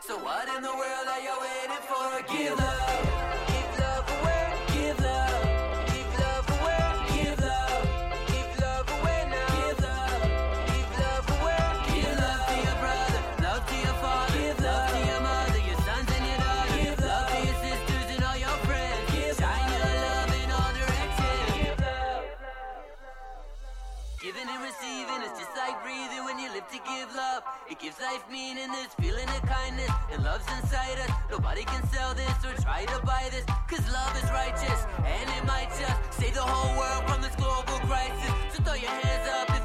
[0.00, 2.22] So what in the world are you waiting for?
[2.30, 5.42] Give love, give love away, give love,
[5.90, 7.82] give love away, give love,
[8.30, 9.50] give love away now.
[9.50, 10.22] Give love,
[10.70, 15.20] give love away, give love to your brother, love to your father, love to your
[15.26, 19.02] mother, your sons and your daughters, love to your sisters and all your friends.
[19.10, 21.50] Give shine your love in all directions.
[21.56, 22.30] Give love.
[24.22, 27.42] Giving and receiving is just like breathing when you live to give love.
[27.70, 29.45] It gives life meaning, this feeling kindness,
[30.16, 31.10] and love's inside us.
[31.30, 35.44] Nobody can sell this or try to buy this, cause love is righteous, and it
[35.46, 38.32] might just save the whole world from this global crisis.
[38.52, 39.55] So throw your hands up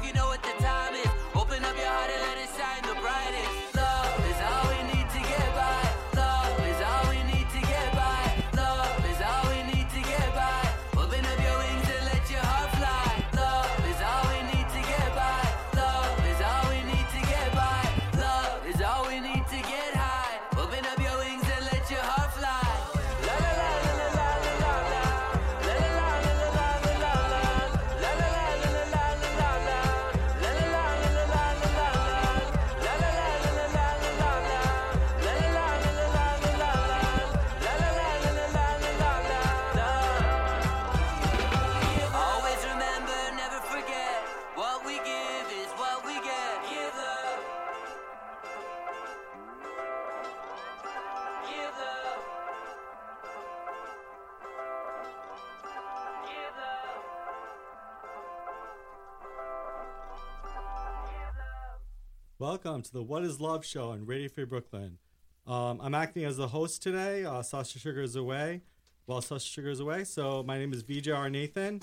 [62.42, 64.98] Welcome to the What is Love show on Radio Free Brooklyn.
[65.46, 67.24] Um, I'm acting as the host today.
[67.24, 68.62] Uh, Sasha Sugar is away.
[69.06, 70.02] Well, Sasha Sugar is away.
[70.02, 71.82] So my name is VJR Nathan.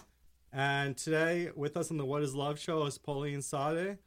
[0.52, 4.00] And today with us on the What is Love show is Pauline Saade,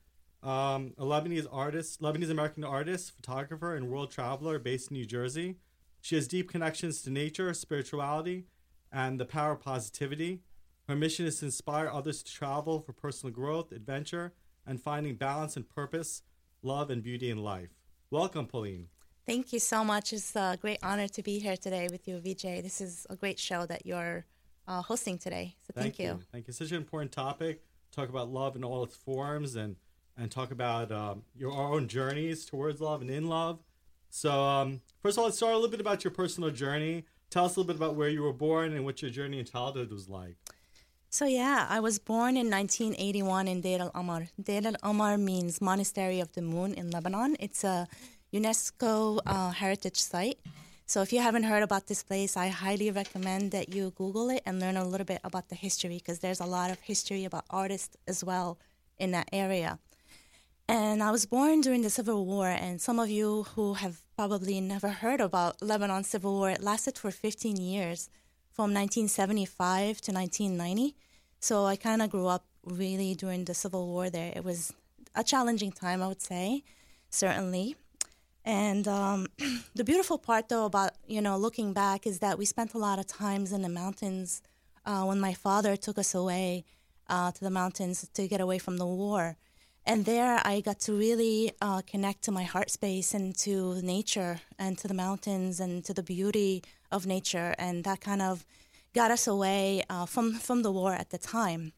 [0.42, 5.56] um, a Lebanese artist, Lebanese American artist, photographer, and world traveler based in New Jersey.
[6.02, 8.44] She has deep connections to nature, spirituality,
[8.92, 10.42] and the power of positivity.
[10.86, 14.34] Her mission is to inspire others to travel for personal growth, adventure,
[14.66, 16.22] and finding balance and purpose,
[16.62, 17.70] love, and beauty in life.
[18.10, 18.88] Welcome, Pauline.
[19.26, 20.12] Thank you so much.
[20.12, 22.62] It's a great honor to be here today with you, VJ.
[22.62, 24.24] This is a great show that you're
[24.66, 25.56] uh, hosting today.
[25.66, 26.20] So thank, you.
[26.32, 26.52] Thank you.
[26.52, 27.62] Such an important topic.
[27.92, 29.76] Talk about love in all its forms and
[30.18, 33.60] and talk about um, your own journeys towards love and in love.
[34.10, 37.06] So, um, first of all, let's start a little bit about your personal journey.
[37.30, 39.46] Tell us a little bit about where you were born and what your journey in
[39.46, 40.36] childhood was like.
[41.12, 44.28] So yeah, I was born in 1981 in Deir al-Amar.
[44.42, 47.36] Deir al-Amar means Monastery of the Moon in Lebanon.
[47.38, 47.86] It's a
[48.32, 50.38] UNESCO uh, heritage site.
[50.86, 54.40] So if you haven't heard about this place, I highly recommend that you Google it
[54.46, 57.44] and learn a little bit about the history because there's a lot of history about
[57.50, 58.58] artists as well
[58.98, 59.78] in that area.
[60.66, 64.62] And I was born during the Civil War, and some of you who have probably
[64.62, 68.08] never heard about Lebanon Civil War, it lasted for 15 years,
[68.52, 70.94] from 1975 to 1990.
[71.40, 74.32] So I kind of grew up really during the Civil War there.
[74.34, 74.72] It was
[75.14, 76.62] a challenging time, I would say,
[77.10, 77.76] certainly.
[78.44, 79.26] And um,
[79.74, 82.98] the beautiful part, though, about you know looking back is that we spent a lot
[82.98, 84.42] of times in the mountains
[84.84, 86.64] uh, when my father took us away
[87.08, 89.36] uh, to the mountains to get away from the war.
[89.84, 94.40] And there, I got to really uh, connect to my heart space and to nature
[94.56, 96.62] and to the mountains and to the beauty
[96.92, 98.46] of nature, and that kind of
[98.94, 101.72] got us away uh, from from the war at the time.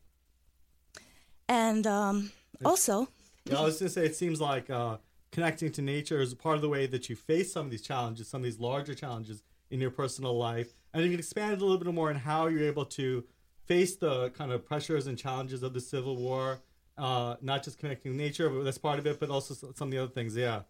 [1.48, 2.32] And um,
[2.64, 3.08] also,
[3.44, 4.96] Yeah, I was going to say, it seems like uh,
[5.30, 8.28] connecting to nature is part of the way that you face some of these challenges,
[8.28, 10.72] some of these larger challenges in your personal life.
[10.92, 13.24] And you can expand a little bit more on how you're able to
[13.66, 16.60] face the kind of pressures and challenges of the Civil War,
[16.96, 19.90] uh, not just connecting to nature, but that's part of it, but also some of
[19.90, 20.36] the other things.
[20.36, 20.62] Yeah.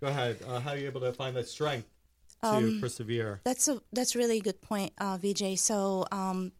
[0.00, 0.38] Go ahead.
[0.46, 1.88] Uh, how are you able to find that strength
[2.42, 3.40] to Um, persevere?
[3.44, 5.58] That's a that's a really good point, uh, VJ.
[5.58, 6.52] So um,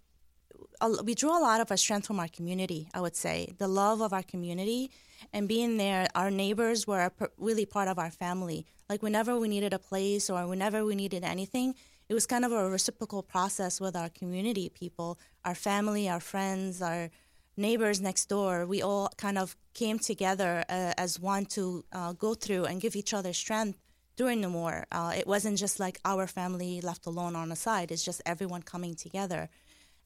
[1.05, 2.89] we draw a lot of our strength from our community.
[2.95, 4.91] I would say the love of our community
[5.33, 6.07] and being there.
[6.15, 8.67] Our neighbors were a really part of our family.
[8.89, 11.75] Like whenever we needed a place or whenever we needed anything,
[12.09, 16.81] it was kind of a reciprocal process with our community people, our family, our friends,
[16.83, 17.11] our
[17.57, 18.67] neighbors next door.
[18.67, 22.95] We all kind of came together uh, as one to uh, go through and give
[22.95, 23.79] each other strength
[24.17, 24.87] during the war.
[24.91, 27.93] Uh, it wasn't just like our family left alone on the side.
[27.93, 29.49] It's just everyone coming together.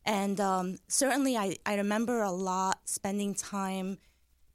[0.05, 3.99] And um, certainly, I, I remember a lot spending time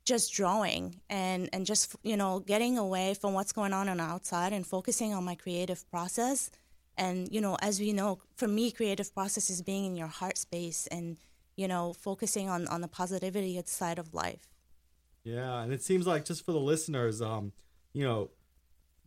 [0.04, 4.54] just drawing and, and just, you know, getting away from what's going on on outside
[4.54, 6.52] and focusing on my creative process.
[6.98, 10.38] And, you know, as we know, for me, creative process is being in your heart
[10.38, 11.18] space and,
[11.56, 14.48] you know, focusing on, on the positivity side of life.
[15.24, 17.52] Yeah, and it seems like just for the listeners, um,
[17.94, 18.30] you know,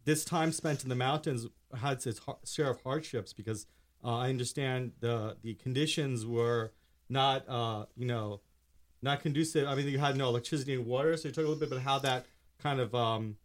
[0.08, 1.46] this time spent in the mountains
[1.82, 3.66] had its share of hardships because
[4.02, 6.72] uh, I understand the the conditions were
[7.10, 8.40] not uh, you know
[9.02, 9.69] not conducive.
[9.69, 11.14] I mean, you had no electricity and water.
[11.19, 12.25] So you talk a little bit about how that
[12.58, 13.37] kind of um,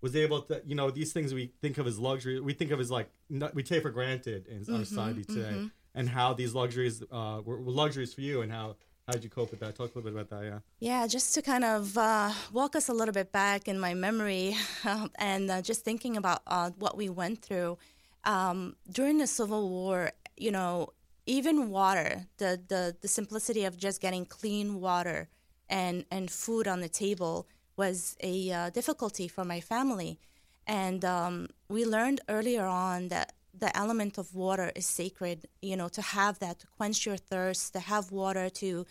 [0.00, 2.78] was able to you know these things we think of as luxury we think of
[2.78, 5.50] as like not, we take for granted in our society today,
[5.96, 8.76] and how these luxuries uh, were, were luxuries for you and how.
[9.06, 9.74] How did you cope with that?
[9.74, 10.58] Talk a little bit about that, yeah.
[10.80, 14.56] Yeah, just to kind of uh, walk us a little bit back in my memory
[15.16, 17.76] and uh, just thinking about uh, what we went through
[18.24, 20.94] um, during the Civil War, you know,
[21.26, 25.28] even water, the, the, the simplicity of just getting clean water
[25.68, 27.46] and, and food on the table
[27.76, 30.18] was a uh, difficulty for my family.
[30.66, 35.88] And um, we learned earlier on that the element of water is sacred, you know,
[35.88, 38.86] to have that, to quench your thirst, to have water to,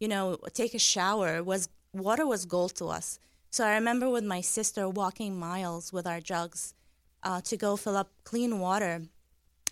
[0.00, 3.18] you know, take a shower was water was gold to us.
[3.50, 6.74] So I remember with my sister walking miles with our jugs
[7.22, 9.02] uh, to go fill up clean water,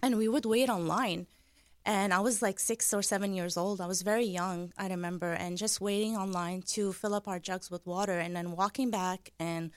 [0.03, 1.27] and we would wait online.
[1.85, 3.81] And I was like six or seven years old.
[3.81, 7.71] I was very young, I remember, and just waiting online to fill up our jugs
[7.71, 9.71] with water, and then walking back and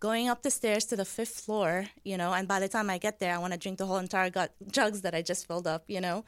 [0.00, 2.98] going up the stairs to the fifth floor, you know, and by the time I
[2.98, 5.66] get there, I want to drink the whole entire gut jugs that I just filled
[5.66, 6.24] up, you know.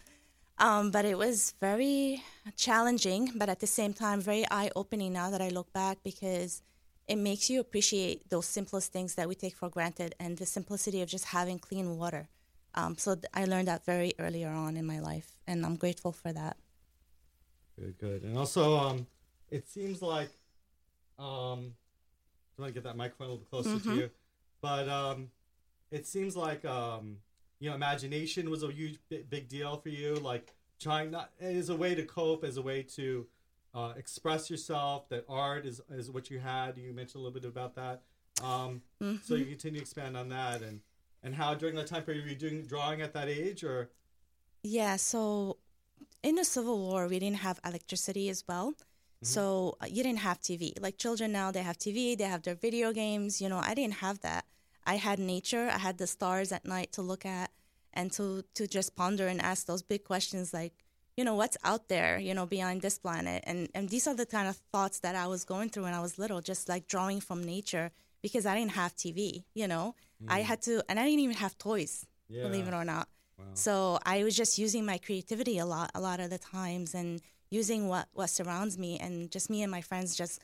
[0.59, 2.23] Um, but it was very
[2.57, 6.63] challenging, but at the same time, very eye opening now that I look back because
[7.09, 11.01] it makes you appreciate those simplest things that we take for granted and the simplicity
[11.01, 12.29] of just having clean water.
[12.75, 16.13] Um, so th- I learned that very earlier on in my life, and I'm grateful
[16.13, 16.57] for that.
[17.79, 18.23] Good, good.
[18.23, 19.07] And also, um,
[19.51, 20.31] it seems like,
[21.19, 21.73] um,
[22.61, 24.11] I want to get that microphone a little closer to you,
[24.61, 25.29] but um,
[25.91, 27.17] it seems like, um,
[27.59, 30.17] you know, imagination was a huge, big, deal for you.
[30.17, 33.27] Like trying not as a way to cope, as a way to
[33.75, 35.09] uh, express yourself.
[35.09, 36.77] That art is is what you had.
[36.77, 38.03] You mentioned a little bit about that.
[38.43, 38.83] Um,
[39.23, 40.81] So you continue to expand on that, and
[41.23, 43.91] and how during that time period were you doing drawing at that age, or
[44.63, 45.57] Yeah, so
[46.23, 48.75] in the Civil War, we didn't have electricity as well.
[49.23, 50.73] So uh, you didn't have TV.
[50.81, 53.41] Like children now, they have TV, they have their video games.
[53.41, 54.47] You know, I didn't have that.
[54.87, 57.51] I had nature, I had the stars at night to look at
[57.93, 60.73] and to, to just ponder and ask those big questions like,
[61.17, 63.45] you know, what's out there, you know, beyond this planet?
[63.47, 66.01] And, and these are the kind of thoughts that I was going through when I
[66.01, 67.91] was little, just like drawing from nature
[68.23, 69.95] because I didn't have TV, you know?
[70.29, 72.07] I had to, and I didn't even have toys,
[72.49, 73.09] believe it or not.
[73.55, 77.21] So I was just using my creativity a lot, a lot of the times, and
[77.51, 80.41] using what what surrounds me, and just me and my friends just,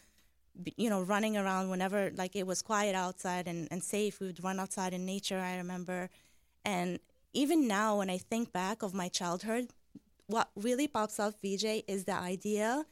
[0.76, 4.20] you know, running around whenever like it was quiet outside and and safe.
[4.20, 5.38] We would run outside in nature.
[5.38, 6.10] I remember,
[6.64, 6.98] and
[7.32, 9.70] even now when I think back of my childhood,
[10.26, 12.86] what really pops up, VJ, is the idea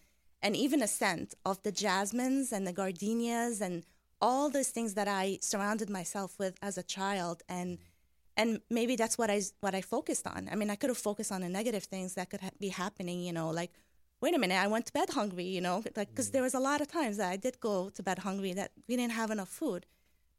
[0.45, 3.83] and even a scent of the jasmines and the gardenias and
[4.21, 7.79] all those things that I surrounded myself with as a child and
[8.37, 10.49] and maybe that's what I what I focused on.
[10.51, 13.23] I mean, I could have focused on the negative things that could ha- be happening,
[13.23, 13.71] you know, like
[14.25, 16.59] wait a minute, I went to bed hungry, you know, like because there was a
[16.69, 19.51] lot of times that I did go to bed hungry that we didn't have enough
[19.51, 19.85] food.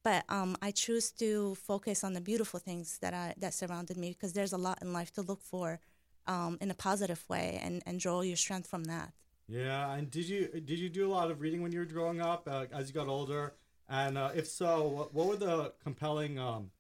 [0.04, 4.10] But um, I choose to focus on the beautiful things that I that surrounded me
[4.10, 5.80] because there's a lot in life to look for
[6.26, 9.14] um, in a positive way and, and draw your strength from that.
[9.48, 12.22] Yeah, and did you did you do a lot of reading when you were growing
[12.22, 13.54] up uh, as you got older?
[13.88, 16.72] And uh, if so, what, what were the compelling um,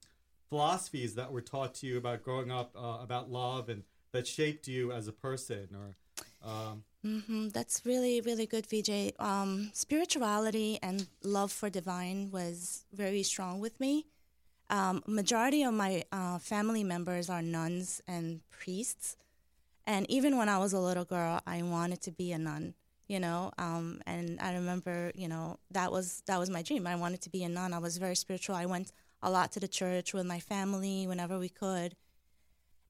[0.49, 4.67] philosophies that were taught to you about growing up uh, about love and that shaped
[4.67, 5.67] you as a person?
[5.75, 5.95] Or
[6.45, 9.13] um, hmm That's really, really good, Vijay.
[9.21, 14.07] Um, spirituality and love for divine was very strong with me.
[14.69, 19.17] Um, majority of my uh, family members are nuns and priests,
[19.87, 22.75] and even when I was a little girl, I wanted to be a nun.
[23.07, 26.87] You know, um, and I remember, you know, that was that was my dream.
[26.87, 27.73] I wanted to be a nun.
[27.73, 28.55] I was very spiritual.
[28.55, 28.91] I went
[29.23, 31.95] a lot to the church with my family whenever we could,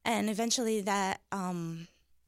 [0.04, 1.88] and eventually that um,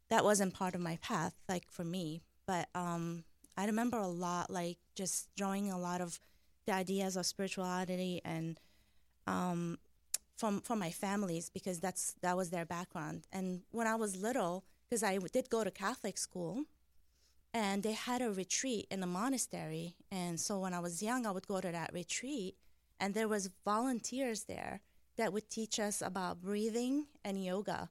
[0.10, 2.22] that wasn't part of my path, like for me.
[2.46, 3.24] But um,
[3.58, 6.20] I remember a lot, like just drawing a lot of
[6.66, 8.60] the ideas of spirituality and
[9.26, 9.80] um,
[10.38, 13.28] from from my families because that's that was their background.
[13.34, 16.66] And when I was little, because I did go to Catholic school,
[17.54, 21.32] and they had a retreat in a monastery, and so when I was young, I
[21.32, 22.56] would go to that retreat,
[23.00, 24.82] and there was volunteers there
[25.18, 27.90] that would teach us about breathing and yoga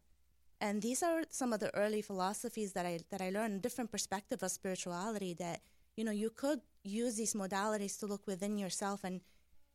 [0.60, 4.42] and these are some of the early philosophies that I that I learned, different perspective
[4.42, 5.34] of spirituality.
[5.34, 5.60] That
[5.96, 9.20] you know you could use these modalities to look within yourself, and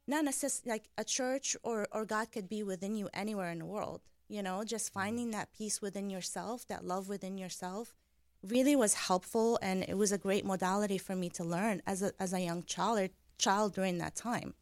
[0.07, 3.65] not necessarily like a church or or God could be within you anywhere in the
[3.65, 4.01] world.
[4.27, 4.99] You know, just mm-hmm.
[4.99, 7.93] finding that peace within yourself, that love within yourself,
[8.41, 12.11] really was helpful, and it was a great modality for me to learn as a
[12.19, 14.53] as a young child child during that time.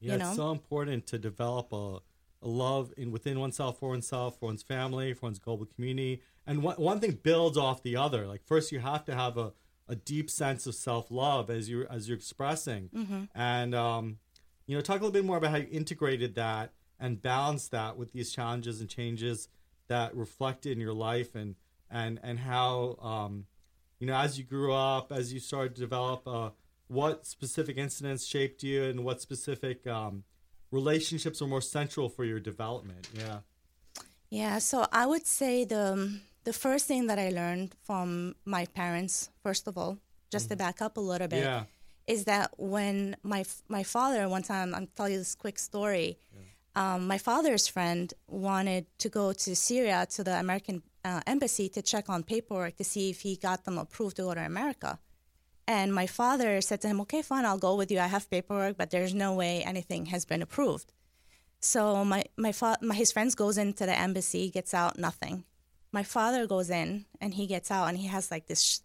[0.00, 0.28] Yeah, you know?
[0.28, 1.98] it's so important to develop a
[2.42, 6.22] love in within oneself, for oneself, for one's family, for one's global community.
[6.46, 8.26] And one, one thing builds off the other.
[8.26, 9.52] Like first, you have to have a,
[9.88, 12.88] a deep sense of self love as you as you're expressing.
[12.94, 13.24] Mm-hmm.
[13.34, 14.18] And um,
[14.66, 17.96] you know, talk a little bit more about how you integrated that and balanced that
[17.96, 19.48] with these challenges and changes
[19.88, 21.56] that reflected in your life, and
[21.90, 23.46] and and how um,
[23.98, 26.26] you know as you grew up, as you started to develop.
[26.26, 26.50] Uh,
[26.88, 30.24] what specific incidents shaped you, and what specific um,
[30.70, 33.08] relationships are more central for your development?
[33.14, 33.38] Yeah.
[34.30, 39.28] Yeah, so I would say the the first thing that I learned from my parents,
[39.42, 39.98] first of all,
[40.32, 41.64] just to back up a little bit, Yeah.
[42.06, 46.18] is that when my my father one time, I'll tell you this quick story.
[46.76, 51.82] Um, my father's friend wanted to go to Syria to the American uh, embassy to
[51.82, 55.00] check on paperwork to see if he got them approved to go to America.
[55.70, 58.00] And my father said to him, "Okay, fine, I'll go with you.
[58.00, 60.92] I have paperwork, but there's no way anything has been approved."
[61.60, 65.44] So my my, fa- my his friends goes into the embassy, gets out nothing.
[65.92, 66.88] My father goes in
[67.20, 68.78] and he gets out and he has like this sh-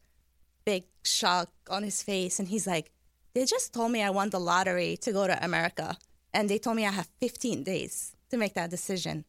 [0.63, 2.91] big shock on his face and he's like,
[3.33, 5.97] "They just told me I won the lottery to go to America
[6.35, 9.25] and they told me I have 15 days to make that decision."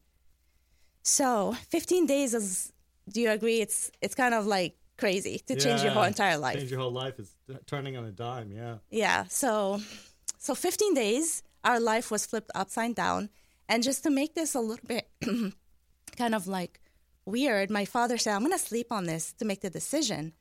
[1.01, 2.71] So 15 days is.
[3.09, 3.61] Do you agree?
[3.61, 6.57] It's it's kind of like crazy to change your whole entire life.
[6.57, 7.33] Change your whole life is
[7.65, 8.51] turning on a dime.
[8.51, 8.75] Yeah.
[8.89, 9.25] Yeah.
[9.29, 9.81] So,
[10.37, 13.29] so 15 days, our life was flipped upside down.
[13.69, 15.09] And just to make this a little bit
[16.17, 16.79] kind of like
[17.25, 20.33] weird, my father said, I'm going to sleep on this to make the decision.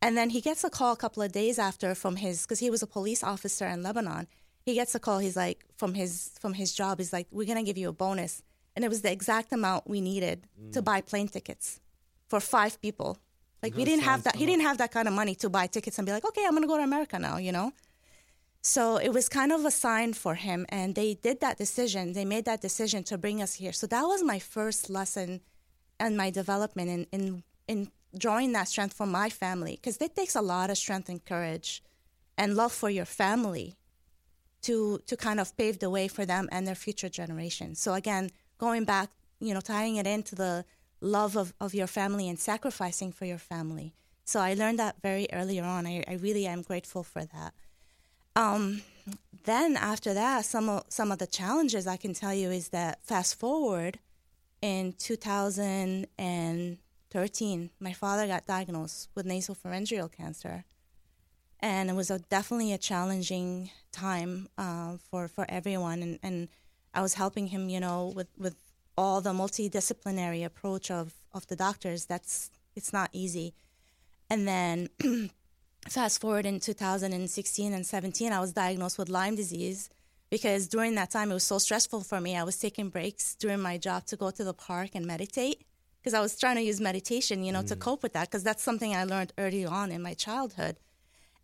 [0.00, 2.70] And then he gets a call a couple of days after from his, because he
[2.70, 4.26] was a police officer in Lebanon.
[4.64, 5.18] He gets a call.
[5.18, 8.42] He's like, from his from his job, he's like, we're gonna give you a bonus,
[8.74, 10.84] and it was the exact amount we needed to mm.
[10.84, 11.80] buy plane tickets
[12.28, 13.18] for five people.
[13.62, 14.36] Like we didn't have that.
[14.36, 16.54] He didn't have that kind of money to buy tickets and be like, okay, I'm
[16.54, 17.36] gonna go to America now.
[17.36, 17.72] You know.
[18.60, 22.12] So it was kind of a sign for him, and they did that decision.
[22.12, 23.72] They made that decision to bring us here.
[23.72, 25.40] So that was my first lesson
[25.98, 30.36] and my development in in, in drawing that strength from my family, because it takes
[30.36, 31.82] a lot of strength and courage
[32.36, 33.76] and love for your family
[34.62, 37.80] to to kind of pave the way for them and their future generations.
[37.80, 40.64] So again, going back, you know, tying it into the
[41.02, 43.94] love of, of your family and sacrificing for your family.
[44.24, 45.86] So I learned that very early on.
[45.86, 47.52] I, I really am grateful for that.
[48.34, 48.82] Um,
[49.44, 53.04] then after that, some of, some of the challenges I can tell you is that
[53.04, 53.98] fast forward
[54.62, 60.64] in 2013, my father got diagnosed with nasopharyngeal cancer,
[61.58, 66.02] and it was a, definitely a challenging time uh, for for everyone.
[66.02, 66.48] And, and
[66.94, 68.54] I was helping him, you know, with with
[68.96, 72.06] all the multidisciplinary approach of of the doctors.
[72.06, 73.54] That's it's not easy.
[74.30, 74.88] And then
[75.88, 79.90] fast forward in 2016 and 17, I was diagnosed with Lyme disease
[80.30, 82.36] because during that time it was so stressful for me.
[82.36, 85.66] I was taking breaks during my job to go to the park and meditate
[86.00, 87.80] because I was trying to use meditation, you know, to mm.
[87.80, 90.76] cope with that because that's something I learned early on in my childhood.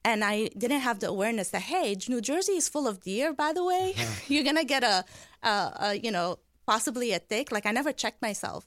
[0.05, 3.33] And I didn't have the awareness that hey, New Jersey is full of deer.
[3.33, 4.21] By the way, uh-huh.
[4.29, 5.05] you're gonna get a,
[5.43, 6.39] a, a, you know,
[6.73, 7.47] possibly a tick.
[7.57, 8.63] Like I never checked myself.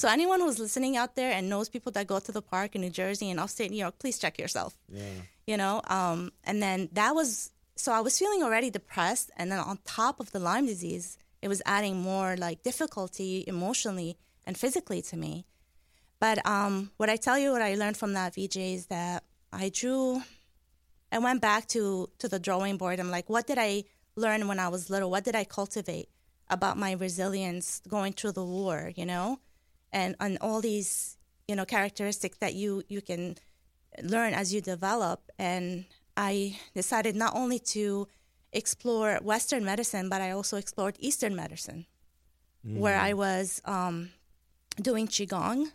[0.00, 2.80] So anyone who's listening out there and knows people that go to the park in
[2.84, 5.18] New Jersey and upstate New York, please check yourself Yeah.
[5.50, 6.18] you know um,
[6.48, 7.28] and then that was
[7.82, 11.06] so i was feeling already depressed and then on top of the lyme disease
[11.44, 14.10] it was adding more like difficulty emotionally
[14.46, 15.32] and physically to me
[16.24, 19.18] but um, what i tell you what i learned from that vj is that
[19.62, 20.22] i drew
[21.10, 21.82] i went back to
[22.22, 23.72] to the drawing board i'm like what did i
[24.24, 26.08] learn when i was little what did i cultivate
[26.50, 29.38] about my resilience going through the war you know
[29.92, 31.16] and and all these
[31.48, 33.36] you know characteristics that you you can
[34.02, 35.30] learn as you develop.
[35.38, 35.84] And
[36.16, 38.08] I decided not only to
[38.52, 41.86] explore Western medicine, but I also explored Eastern medicine,
[42.62, 44.10] where I was um,
[44.80, 45.72] doing Qigong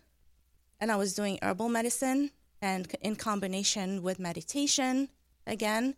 [0.79, 5.09] and I was doing herbal medicine and in combination with meditation
[5.45, 5.95] again,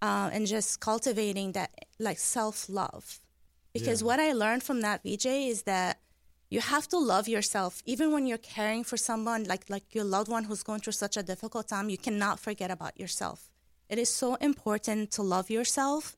[0.00, 3.20] uh, and just cultivating that like self love.
[3.72, 4.06] Because Yeah.
[4.06, 6.00] what I learned from that VJ is that
[6.50, 7.82] you have to love yourself.
[7.86, 11.16] Even when you're caring for someone like like your loved one who's going through such
[11.16, 13.38] a difficult time you cannot forget about yourself.
[13.88, 16.16] It is so important to love yourself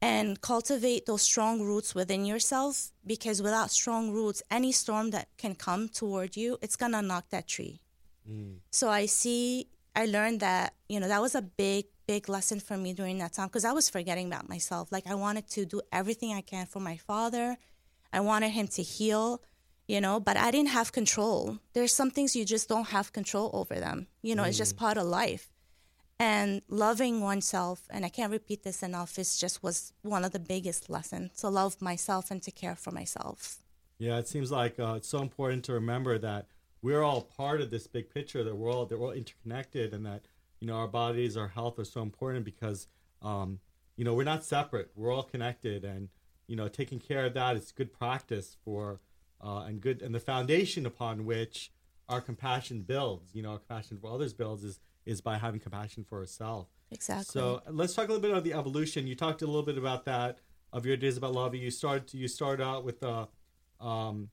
[0.00, 5.54] and cultivate those strong roots within yourself because without strong roots any storm that can
[5.54, 7.80] come toward you it's going to knock that tree.
[8.28, 8.58] Mm.
[8.70, 9.66] So i see
[9.96, 13.32] i learned that you know that was a big big lesson for me during that
[13.36, 16.64] time because i was forgetting about myself like i wanted to do everything i can
[16.66, 17.46] for my father
[18.12, 19.42] I wanted him to heal,
[19.88, 21.58] you know, but I didn't have control.
[21.72, 24.06] There's some things you just don't have control over them.
[24.20, 25.48] You know, it's just part of life.
[26.18, 30.38] And loving oneself, and I can't repeat this enough, is just was one of the
[30.38, 33.58] biggest lessons to love myself and to care for myself.
[33.98, 36.46] Yeah, it seems like uh, it's so important to remember that
[36.80, 38.44] we're all part of this big picture.
[38.44, 40.26] That we're all that we're all interconnected, and that
[40.62, 42.86] you know our bodies, our health are so important because
[43.20, 43.58] um,
[43.96, 44.92] you know we're not separate.
[44.94, 46.08] We're all connected, and
[46.46, 49.00] you know taking care of that is good practice for
[49.44, 51.72] uh, and good and the foundation upon which
[52.08, 53.34] our compassion builds.
[53.34, 56.70] You know, our compassion for others builds is is by having compassion for ourselves.
[56.92, 57.40] Exactly.
[57.40, 59.08] So let's talk a little bit about the evolution.
[59.08, 60.38] You talked a little bit about that
[60.72, 61.56] of your days about love.
[61.56, 63.26] You started you started out with a,
[63.80, 64.28] um,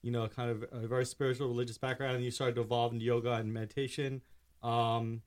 [0.00, 3.04] you know, kind of a very spiritual, religious background, and you started to evolve into
[3.04, 4.22] yoga and meditation.
[4.62, 5.20] Um,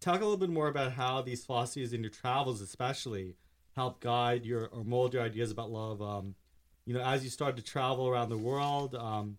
[0.00, 3.34] talk a little bit more about how these philosophies in your travels, especially,
[3.74, 6.00] help guide your or mold your ideas about love.
[6.02, 6.34] Um,
[6.84, 9.38] you know, as you started to travel around the world, um,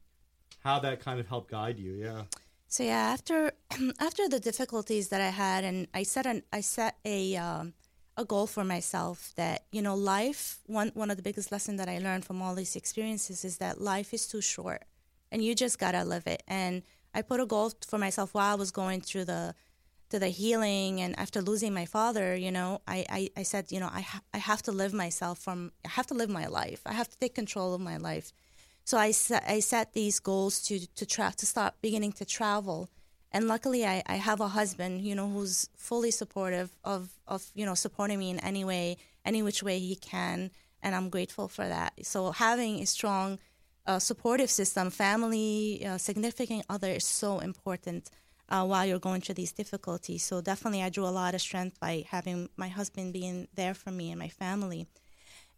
[0.59, 1.93] how that kind of helped guide you.
[1.93, 2.23] Yeah.
[2.67, 3.51] So yeah, after
[3.99, 7.73] after the difficulties that I had, and I set an I set a um,
[8.17, 10.59] a goal for myself that you know life.
[10.67, 13.81] One one of the biggest lessons that I learned from all these experiences is that
[13.81, 14.83] life is too short,
[15.31, 16.43] and you just gotta live it.
[16.47, 19.55] And I put a goal for myself while I was going through the
[20.09, 23.79] to the healing and after losing my father you know i, I, I said you
[23.79, 26.81] know I, ha- I have to live myself from i have to live my life
[26.85, 28.31] i have to take control of my life
[28.89, 32.89] so I set, I set these goals to to tra- to start beginning to travel,
[33.31, 37.67] and luckily I, I have a husband, you know, who's fully supportive of of you
[37.67, 40.49] know supporting me in any way, any which way he can,
[40.81, 42.03] and I'm grateful for that.
[42.03, 43.37] So having a strong,
[43.85, 48.09] uh, supportive system, family, uh, significant other is so important.
[48.49, 50.23] Uh, while you're going through these difficulties.
[50.23, 53.91] So definitely, I drew a lot of strength by having my husband being there for
[53.91, 54.87] me and my family.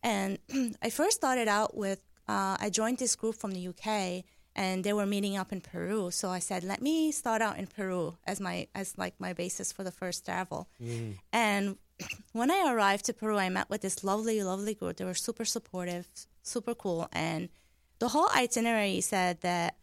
[0.04, 0.40] And
[0.82, 4.24] I first started out with uh, I joined this group from the UK,
[4.56, 6.12] and they were meeting up in Peru.
[6.12, 9.72] So I said, let me start out in Peru as my as like my basis
[9.72, 10.68] for the first travel.
[10.82, 11.18] Mm.
[11.34, 11.78] And
[12.34, 14.98] when I arrived to Peru, I met with this lovely, lovely group.
[14.98, 16.08] They were super supportive,
[16.44, 17.50] super cool, and
[18.00, 19.76] the whole itinerary said that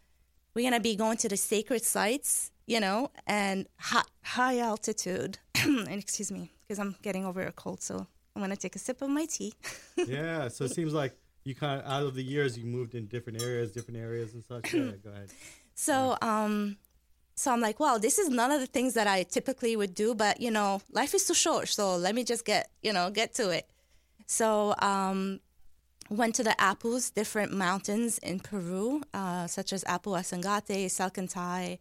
[0.53, 5.39] we're gonna be going to the sacred sites, you know, and high, high altitude.
[5.63, 8.05] and excuse me, because I'm getting over a cold, so
[8.35, 9.53] I'm gonna take a sip of my tea.
[9.97, 13.07] yeah, so it seems like you kind of out of the years you moved in
[13.07, 14.71] different areas, different areas and such.
[14.71, 15.29] yeah, go ahead.
[15.75, 16.75] So, um,
[17.35, 20.13] so I'm like, well, this is none of the things that I typically would do,
[20.13, 23.33] but you know, life is too short, so let me just get you know get
[23.35, 23.65] to it.
[24.25, 25.39] So, um,
[26.09, 31.79] went to the Apus, different mountains in Peru, uh, such as Apu Ausangate, Salcantay,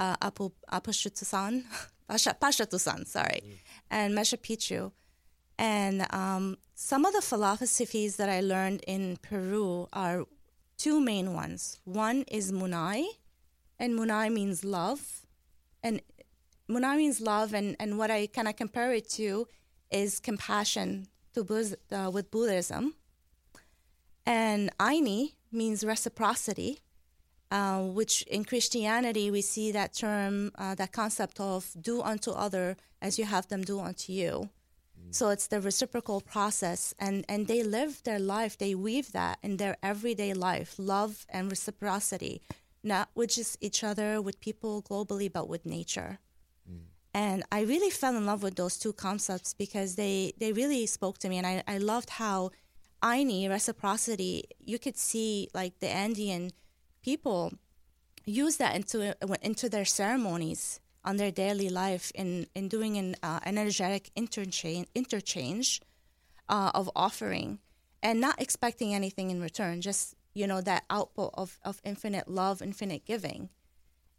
[0.00, 1.64] uh, Apu Apashutusan,
[2.10, 3.52] Pachatusan, sorry, mm.
[3.90, 4.92] and Machu Picchu.
[5.58, 10.24] And um, some of the philosophies that I learned in Peru are
[10.78, 11.80] two main ones.
[11.84, 13.04] One is munay,
[13.78, 15.26] and munay means love.
[15.82, 16.00] And
[16.68, 19.46] munay means love, and, and what I kind of compare it to
[19.90, 22.94] is compassion to uh, with Buddhism.
[24.24, 26.80] And Ayni means reciprocity,
[27.50, 32.76] uh, which in Christianity we see that term, uh, that concept of do unto other
[33.02, 34.50] as you have them do unto you.
[35.12, 39.56] So it's the reciprocal process, and, and they live their life, they weave that in
[39.56, 42.40] their everyday life love and reciprocity,
[42.84, 46.20] not with just each other, with people globally, but with nature.
[46.70, 46.82] Mm.
[47.12, 51.18] And I really fell in love with those two concepts because they, they really spoke
[51.18, 52.52] to me, and I, I loved how
[53.02, 56.52] Ayni, reciprocity, you could see like the Andean
[57.02, 57.52] people
[58.24, 63.40] use that into, into their ceremonies on their daily life in, in doing an uh,
[63.44, 65.80] energetic interchange, interchange
[66.48, 67.58] uh, of offering
[68.02, 72.62] and not expecting anything in return, just, you know, that output of, of infinite love,
[72.62, 73.48] infinite giving.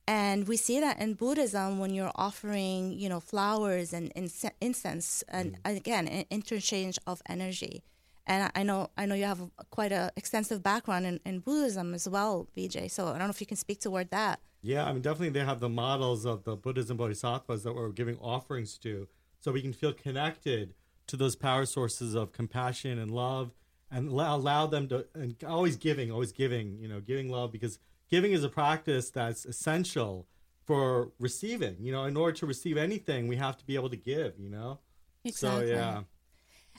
[0.08, 4.12] And we see that in Buddhism when you're offering, you know, flowers and
[4.60, 5.78] incense, and mm.
[5.78, 7.84] again, an interchange of energy.
[8.28, 12.08] And I know, I know you have quite an extensive background in, in Buddhism as
[12.08, 12.92] well, VJ.
[12.92, 14.40] So I don't know if you can speak toward that.
[14.62, 17.90] Yeah, I mean, definitely they have the models of the Buddhas and Bodhisattvas that we're
[17.90, 19.08] giving offerings to,
[19.40, 20.76] so we can feel connected
[21.08, 23.52] to those power sources of compassion and love,
[23.90, 25.08] and allow them to.
[25.16, 26.78] And always giving, always giving.
[26.80, 30.28] You know, giving love because giving is a practice that's essential
[30.64, 31.78] for receiving.
[31.80, 34.40] You know, in order to receive anything, we have to be able to give.
[34.40, 34.80] You know.
[35.24, 35.70] Exactly.
[35.70, 36.02] So yeah.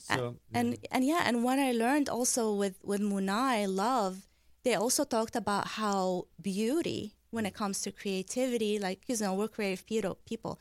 [0.03, 0.87] So, and yeah.
[0.91, 4.27] and yeah, and what I learned also with with Munay love,
[4.63, 9.47] they also talked about how beauty when it comes to creativity, like, you know, we're
[9.47, 10.59] creative people.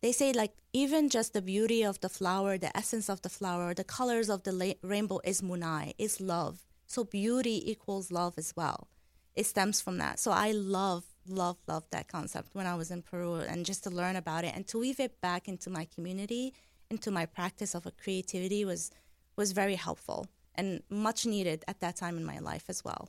[0.00, 3.74] They say, like, even just the beauty of the flower, the essence of the flower,
[3.74, 6.60] the colors of the la- rainbow is munay, is love.
[6.86, 8.88] So beauty equals love as well.
[9.34, 10.18] It stems from that.
[10.18, 13.90] So I love love, love that concept when I was in Peru and just to
[13.90, 16.54] learn about it and to weave it back into my community,
[16.90, 18.90] into my practice of creativity was
[19.36, 23.08] was very helpful and much needed at that time in my life as well.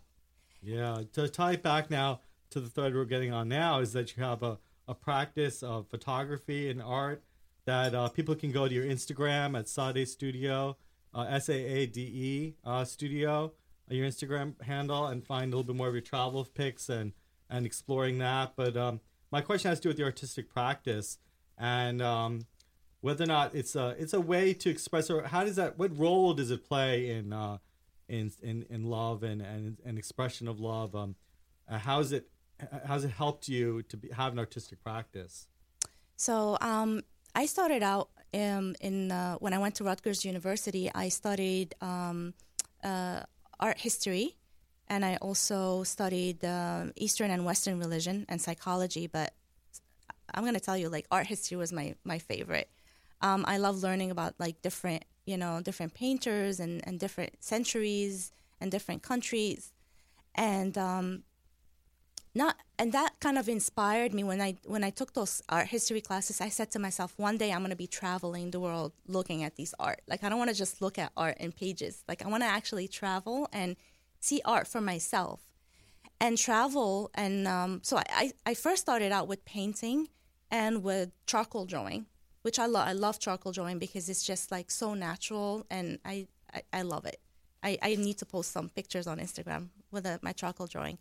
[0.61, 4.23] Yeah, to tie back now to the thread we're getting on now is that you
[4.23, 4.57] have a,
[4.87, 7.23] a practice of photography and art
[7.65, 10.77] that uh, people can go to your Instagram at Saade Studio,
[11.13, 13.53] uh, S A A D E uh, Studio,
[13.89, 17.13] uh, your Instagram handle, and find a little bit more of your travel pics and
[17.49, 18.53] and exploring that.
[18.55, 21.19] But um, my question has to do with the artistic practice
[21.57, 22.47] and um,
[23.05, 25.95] whether or not it's a it's a way to express or how does that what
[25.95, 27.59] role does it play in uh,
[28.09, 30.95] in, in in love and and, and expression of love?
[30.95, 31.15] Um,
[31.69, 32.27] uh, how's it
[32.87, 35.47] how's it helped you to be, have an artistic practice?
[36.15, 37.03] So um,
[37.35, 40.89] I started out um, in uh, when I went to Rutgers University.
[40.95, 42.33] I studied um,
[42.83, 43.19] uh,
[43.59, 44.35] art history
[44.87, 49.05] and I also studied uh, Eastern and Western religion and psychology.
[49.05, 49.35] But
[50.33, 52.67] I'm gonna tell you, like art history was my my favorite.
[53.21, 58.31] Um, I love learning about like different, you know, different painters and and different centuries
[58.59, 59.71] and different countries,
[60.35, 61.23] and um,
[62.33, 66.01] not and that kind of inspired me when I when I took those art history
[66.01, 66.41] classes.
[66.41, 69.73] I said to myself, one day I'm gonna be traveling the world looking at these
[69.79, 70.01] art.
[70.07, 72.03] Like I don't want to just look at art in pages.
[72.07, 73.75] Like I want to actually travel and
[74.19, 75.41] see art for myself
[76.19, 77.11] and travel.
[77.13, 80.09] And um, so I, I first started out with painting
[80.51, 82.05] and with charcoal drawing,
[82.45, 82.87] which I love.
[82.87, 87.07] I love charcoal drawing because it's just like so natural and I, I, I love
[87.07, 87.19] it.
[87.63, 90.99] I, I need to post some pictures on Instagram with a, my charcoal drawing.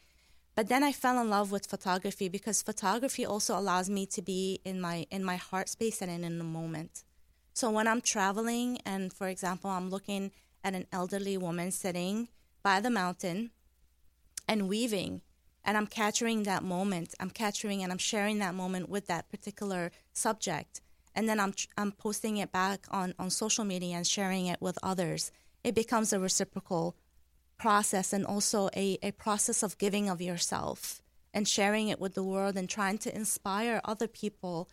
[0.55, 4.63] But then I fell in love with photography because photography also allows me to be
[4.65, 7.05] in my in my heart space and in in the moment.
[7.53, 10.31] So when I'm traveling and for example I'm looking
[10.65, 12.29] at an elderly woman sitting
[12.63, 13.51] by the mountain
[14.49, 15.21] and weaving
[15.63, 17.15] and I'm capturing that moment.
[17.21, 20.81] I'm capturing and I'm sharing that moment with that particular subject.
[21.15, 24.79] And then I'm I'm posting it back on on social media and sharing it with
[24.83, 25.31] others.
[25.63, 26.97] It becomes a reciprocal
[27.57, 31.01] process and also a, a process of giving of yourself
[31.33, 34.69] and sharing it with the world and trying to inspire other people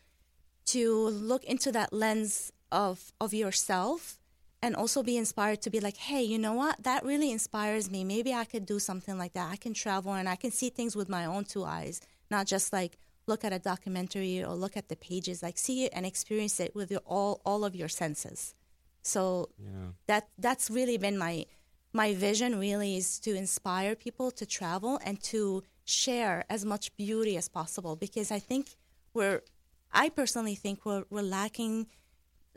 [0.65, 4.19] to look into that lens of of yourself
[4.63, 6.83] and also be inspired to be like, hey, you know what?
[6.83, 8.03] That really inspires me.
[8.03, 9.51] Maybe I could do something like that.
[9.51, 11.99] I can travel and I can see things with my own two eyes,
[12.29, 15.43] not just like look at a documentary or look at the pages.
[15.43, 18.53] Like see it and experience it with your, all all of your senses.
[19.01, 19.91] So yeah.
[20.07, 21.45] that that's really been my
[21.93, 22.59] my vision.
[22.59, 27.95] Really is to inspire people to travel and to share as much beauty as possible
[27.95, 28.75] because I think
[29.13, 29.41] we're
[29.91, 31.87] I personally think we're we're lacking.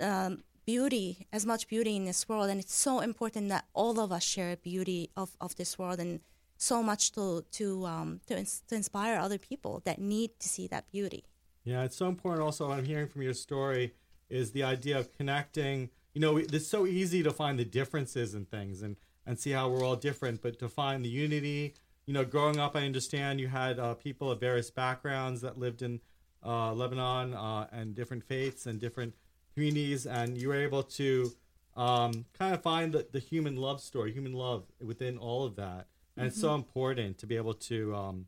[0.00, 4.11] Um, beauty, as much beauty in this world, and it's so important that all of
[4.11, 6.20] us share beauty of, of this world and
[6.57, 10.90] so much to to um, to, to inspire other people that need to see that
[10.90, 11.25] beauty.
[11.64, 12.43] Yeah, it's so important.
[12.43, 13.95] Also, I'm hearing from your story
[14.29, 15.90] is the idea of connecting.
[16.12, 19.69] You know, it's so easy to find the differences in things and and see how
[19.69, 21.75] we're all different, but to find the unity.
[22.07, 25.81] You know, growing up, I understand you had uh, people of various backgrounds that lived
[25.81, 26.01] in
[26.45, 29.14] uh, Lebanon uh, and different faiths and different
[29.55, 31.33] communities, and you were able to
[31.77, 35.87] um, kind of find the, the human love story, human love within all of that,
[36.16, 36.29] and mm-hmm.
[36.29, 36.57] it's so mm-hmm.
[36.57, 38.27] important to be able to um,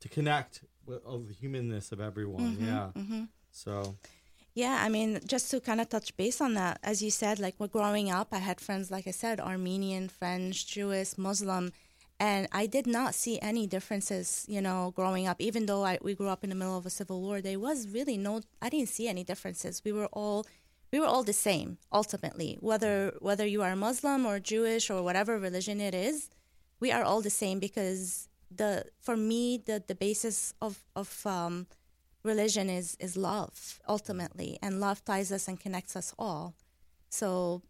[0.00, 2.56] to connect with all the humanness of everyone.
[2.56, 2.88] Mm-hmm, yeah.
[2.96, 3.24] Mm-hmm.
[3.50, 3.96] So.
[4.54, 7.54] Yeah, I mean, just to kind of touch base on that, as you said, like
[7.58, 11.72] we're growing up, I had friends, like I said, Armenian, French, Jewish, Muslim,
[12.18, 15.40] and I did not see any differences, you know, growing up.
[15.40, 17.88] Even though I, we grew up in the middle of a civil war, there was
[17.88, 18.42] really no.
[18.60, 19.82] I didn't see any differences.
[19.84, 20.44] We were all,
[20.92, 22.58] we were all the same ultimately.
[22.60, 26.28] Whether whether you are Muslim or Jewish or whatever religion it is,
[26.80, 31.66] we are all the same because the for me the the basis of of um,
[32.22, 36.54] religion is is love ultimately, and love ties us and connects us all.
[37.08, 37.62] So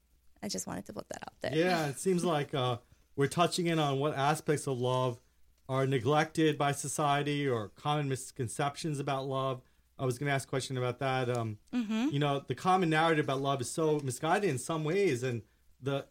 [0.42, 1.54] I just wanted to put that out there.
[1.54, 2.54] Yeah, it seems like.
[2.54, 2.78] Uh,
[3.20, 5.20] we're touching in on what aspects of love
[5.68, 9.60] are neglected by society or common misconceptions about love.
[9.98, 11.28] I was going to ask a question about that.
[11.28, 12.08] Um, mm-hmm.
[12.10, 15.42] You know, the common narrative about love is so misguided in some ways, and
[15.82, 16.06] the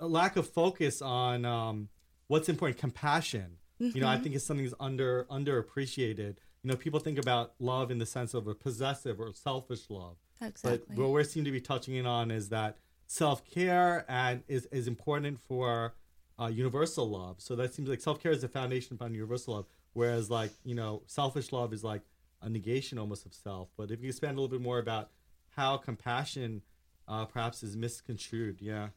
[0.00, 1.90] lack of focus on um,
[2.28, 3.58] what's important, compassion.
[3.80, 3.96] Mm-hmm.
[3.96, 4.22] You know, I mm-hmm.
[4.22, 6.36] think is something that's under underappreciated.
[6.62, 10.16] You know, people think about love in the sense of a possessive or selfish love.
[10.40, 10.94] Exactly.
[10.96, 14.66] But what we seem to be touching in on is that self care and is
[14.66, 15.94] is important for
[16.40, 17.36] uh, universal love.
[17.38, 20.74] So that seems like self care is the foundation upon universal love, whereas like you
[20.74, 22.02] know selfish love is like
[22.42, 23.68] a negation almost of self.
[23.76, 25.10] But if you expand a little bit more about
[25.50, 26.62] how compassion
[27.08, 28.88] uh, perhaps is misconstrued, yeah.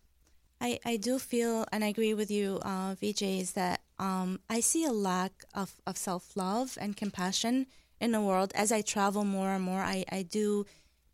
[0.61, 4.59] I, I do feel and I agree with you, uh, VJ, is that um, I
[4.59, 7.67] see a lack of, of self love and compassion
[7.99, 8.51] in the world.
[8.55, 10.65] As I travel more and more, I, I do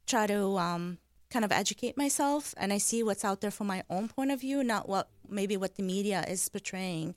[0.07, 0.97] try to um,
[1.29, 4.41] kind of educate myself and I see what's out there from my own point of
[4.41, 7.15] view, not what maybe what the media is portraying.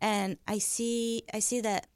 [0.00, 1.86] And I see I see that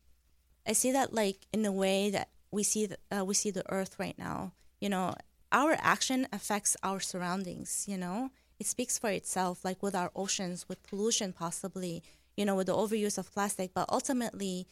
[0.66, 3.70] I see that like in the way that we see the, uh, we see the
[3.70, 4.52] earth right now.
[4.80, 5.14] You know,
[5.52, 8.30] our action affects our surroundings, you know?
[8.58, 12.02] It speaks for itself like with our oceans, with pollution possibly,
[12.36, 14.66] you know, with the overuse of plastic, but ultimately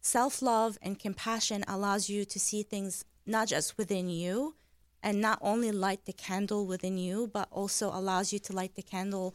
[0.00, 4.54] self-love and compassion allows you to see things not just within you,
[5.02, 8.82] and not only light the candle within you, but also allows you to light the
[8.82, 9.34] candle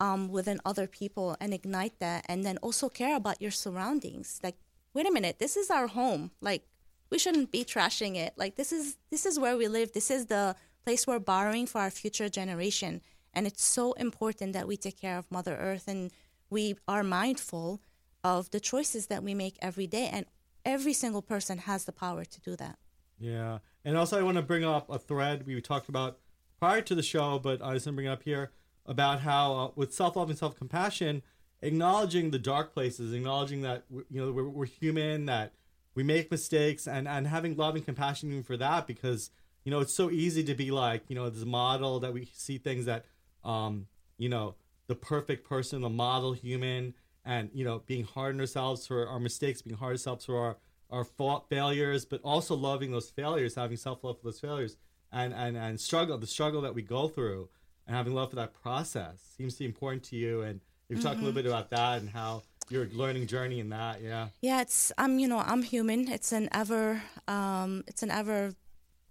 [0.00, 4.38] um, within other people and ignite that, and then also care about your surroundings.
[4.42, 4.56] Like,
[4.94, 6.30] wait a minute, this is our home.
[6.40, 6.62] Like,
[7.10, 8.34] we shouldn't be trashing it.
[8.36, 9.92] Like, this is this is where we live.
[9.92, 13.00] This is the place we're borrowing for our future generation,
[13.38, 16.10] and it's so important that we take care of Mother Earth and
[16.50, 17.80] we are mindful
[18.24, 20.26] of the choices that we make every day, and
[20.64, 22.80] every single person has the power to do that.
[23.16, 26.18] Yeah, and also I want to bring up a thread we talked about
[26.58, 28.50] prior to the show, but I just want to bring it up here
[28.84, 31.22] about how uh, with self-love and self-compassion,
[31.62, 35.52] acknowledging the dark places, acknowledging that you know we're, we're human, that
[35.94, 39.30] we make mistakes, and and having love and compassion for that, because
[39.64, 42.58] you know it's so easy to be like you know this model that we see
[42.58, 43.04] things that
[43.44, 44.54] um you know
[44.88, 49.20] the perfect person, the model human, and you know being hard on ourselves for our
[49.20, 50.56] mistakes, being hard on ourselves for our
[50.90, 51.04] our
[51.50, 54.76] failures, but also loving those failures, having self love for those failures,
[55.12, 57.48] and, and and struggle the struggle that we go through,
[57.86, 60.42] and having love for that process seems to be important to you.
[60.42, 64.02] And you've talked a little bit about that and how your learning journey in that.
[64.02, 64.28] Yeah.
[64.40, 66.08] Yeah, it's I'm you know I'm human.
[66.08, 68.54] It's an ever um, it's an ever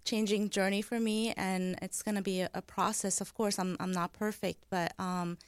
[0.08, 3.20] changing journey for me, and it's gonna be a, a process.
[3.20, 5.38] Of course, I'm I'm not perfect, but um,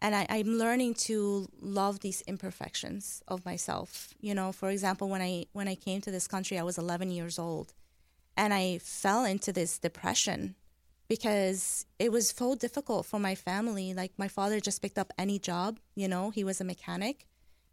[0.00, 4.14] and I, I'm learning to love these imperfections of myself.
[4.20, 7.10] You know, for example, when I when I came to this country, I was 11
[7.10, 7.74] years old,
[8.36, 10.54] and I fell into this depression
[11.08, 13.94] because it was so difficult for my family.
[13.94, 15.78] Like my father just picked up any job.
[15.94, 17.26] You know, he was a mechanic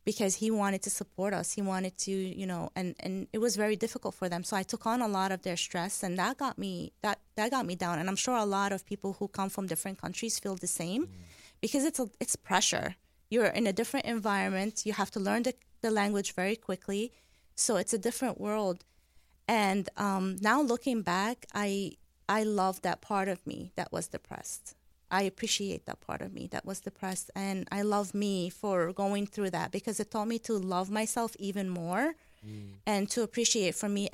[0.05, 1.53] because he wanted to support us.
[1.53, 4.43] He wanted to, you know, and and it was very difficult for them.
[4.43, 7.51] So I took on a lot of their stress, and that got me that that
[7.51, 7.99] got me down.
[7.99, 11.05] And I'm sure a lot of people who come from different countries feel the same.
[11.07, 11.09] Mm
[11.63, 12.97] because it's a, it's pressure.
[13.29, 14.85] You're in a different environment.
[14.85, 17.13] You have to learn the, the language very quickly,
[17.55, 18.83] so it's a different world.
[19.47, 21.93] And um, now looking back, I
[22.27, 24.75] I love that part of me that was depressed.
[25.13, 29.27] I appreciate that part of me that was depressed, and I love me for going
[29.27, 32.71] through that because it taught me to love myself even more, mm.
[32.87, 34.09] and to appreciate for me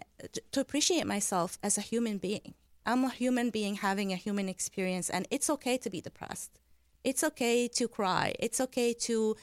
[0.52, 2.54] to appreciate myself as a human being.
[2.86, 6.60] I'm a human being having a human experience, and it's okay to be depressed.
[7.06, 8.34] It's okay to cry.
[8.38, 9.38] It's okay to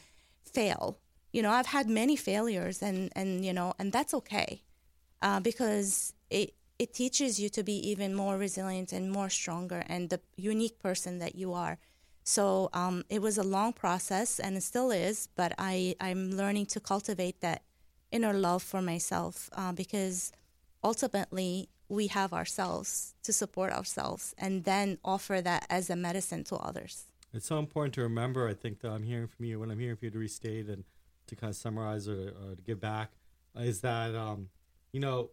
[0.45, 0.99] fail.
[1.33, 4.63] You know, I've had many failures, and and you know, and that's okay,
[5.23, 10.11] uh, because it it teaches you to be even more resilient and more stronger, and
[10.11, 11.79] the unique person that you are.
[12.25, 15.29] So um, it was a long process, and it still is.
[15.37, 17.63] But I I'm learning to cultivate that
[18.11, 20.33] inner love for myself uh, because
[20.83, 26.57] ultimately we have ourselves to support ourselves, and then offer that as a medicine to
[26.57, 27.05] others.
[27.33, 28.49] It's so important to remember.
[28.49, 30.85] I think that I'm hearing from you when I'm hearing from you to restate and
[31.27, 33.13] to kind of summarize or, or to give back
[33.57, 34.49] is that um,
[34.93, 35.31] you know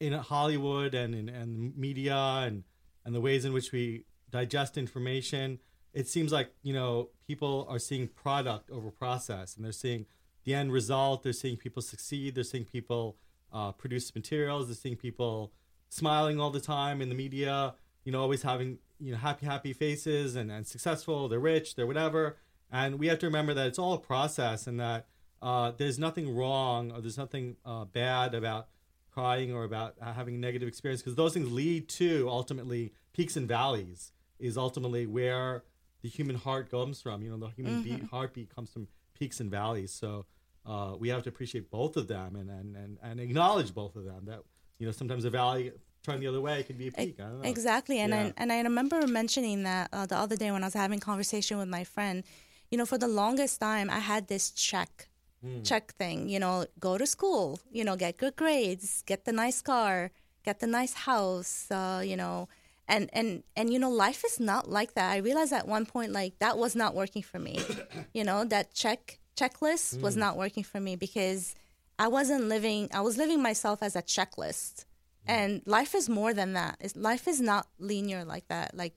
[0.00, 2.64] in Hollywood and in and media and
[3.04, 5.58] and the ways in which we digest information,
[5.92, 10.06] it seems like you know people are seeing product over process, and they're seeing
[10.44, 11.22] the end result.
[11.22, 12.34] They're seeing people succeed.
[12.34, 13.16] They're seeing people
[13.52, 14.66] uh, produce materials.
[14.66, 15.52] They're seeing people
[15.88, 17.74] smiling all the time in the media.
[18.04, 21.86] You know, always having you know happy happy faces and, and successful they're rich they're
[21.86, 22.36] whatever
[22.70, 25.06] and we have to remember that it's all a process and that
[25.42, 28.68] uh, there's nothing wrong or there's nothing uh, bad about
[29.16, 33.36] crying or about uh, having a negative experience because those things lead to ultimately peaks
[33.36, 35.64] and valleys is ultimately where
[36.02, 37.96] the human heart comes from you know the human mm-hmm.
[37.96, 38.86] beat, heartbeat comes from
[39.18, 40.26] peaks and valleys so
[40.66, 44.04] uh, we have to appreciate both of them and, and, and, and acknowledge both of
[44.04, 44.40] them that
[44.78, 45.72] you know sometimes a valley
[46.06, 47.18] turn the other way, it can be a peak.
[47.42, 48.26] Exactly, and yeah.
[48.26, 51.58] I, and I remember mentioning that uh, the other day when I was having conversation
[51.58, 52.22] with my friend.
[52.70, 55.08] You know, for the longest time, I had this check
[55.46, 55.64] mm.
[55.64, 56.28] check thing.
[56.28, 57.60] You know, go to school.
[57.70, 60.10] You know, get good grades, get the nice car,
[60.44, 61.70] get the nice house.
[61.70, 62.48] Uh, you know,
[62.88, 65.12] and and and you know, life is not like that.
[65.12, 67.60] I realized at one point, like that was not working for me.
[68.12, 70.00] you know, that check checklist mm.
[70.02, 71.54] was not working for me because
[71.98, 72.88] I wasn't living.
[72.92, 74.84] I was living myself as a checklist
[75.28, 78.94] and life is more than that it's, life is not linear like that like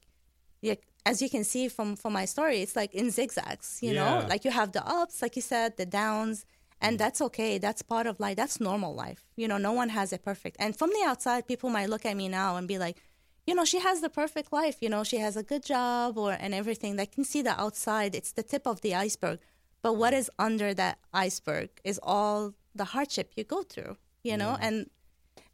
[0.62, 0.76] yeah,
[1.10, 4.00] as you can see from from my story it's like in zigzags you yeah.
[4.00, 6.46] know like you have the ups like you said the downs
[6.82, 7.58] and that's okay.
[7.58, 8.38] That's part of life.
[8.38, 9.22] That's normal life.
[9.36, 10.56] You know no one has it perfect.
[10.60, 12.98] And from the outside people might look at me now and be like
[13.46, 14.78] you know she has the perfect life.
[14.80, 16.96] You know she has a good job or and everything.
[16.96, 18.16] They can see the outside.
[18.16, 19.40] It's the tip of the iceberg.
[19.82, 24.58] But what is under that iceberg is all the hardship you go through you know?
[24.60, 24.90] And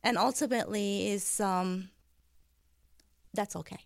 [0.04, 1.90] and ultimately is um
[3.34, 3.80] that's okay.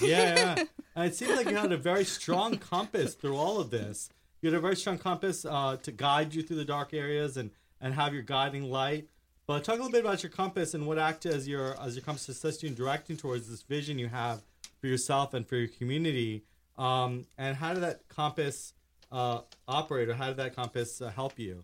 [0.00, 0.64] Yeah, yeah.
[0.96, 4.08] And it seems like you had a very strong compass through all of this.
[4.40, 7.50] You had a very strong compass uh, to guide you through the dark areas and,
[7.82, 9.08] and have your guiding light.
[9.46, 12.02] But talk a little bit about your compass and what acted as your as your
[12.02, 14.40] compass assist you in directing towards this vision you have
[14.80, 16.42] for yourself and for your community.
[16.78, 18.72] Um, and how did that compass
[19.12, 21.62] uh, operate, or how did that compass uh, help you?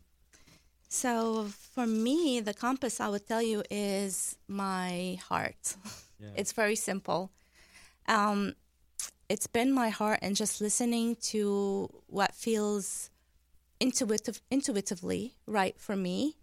[0.88, 5.76] So for me, the compass I would tell you is my heart.
[6.20, 6.28] Yeah.
[6.36, 7.32] It's very simple.
[8.06, 8.54] Um,
[9.28, 13.10] it's been my heart and just listening to what feels
[13.80, 16.36] intuitive, intuitively right for me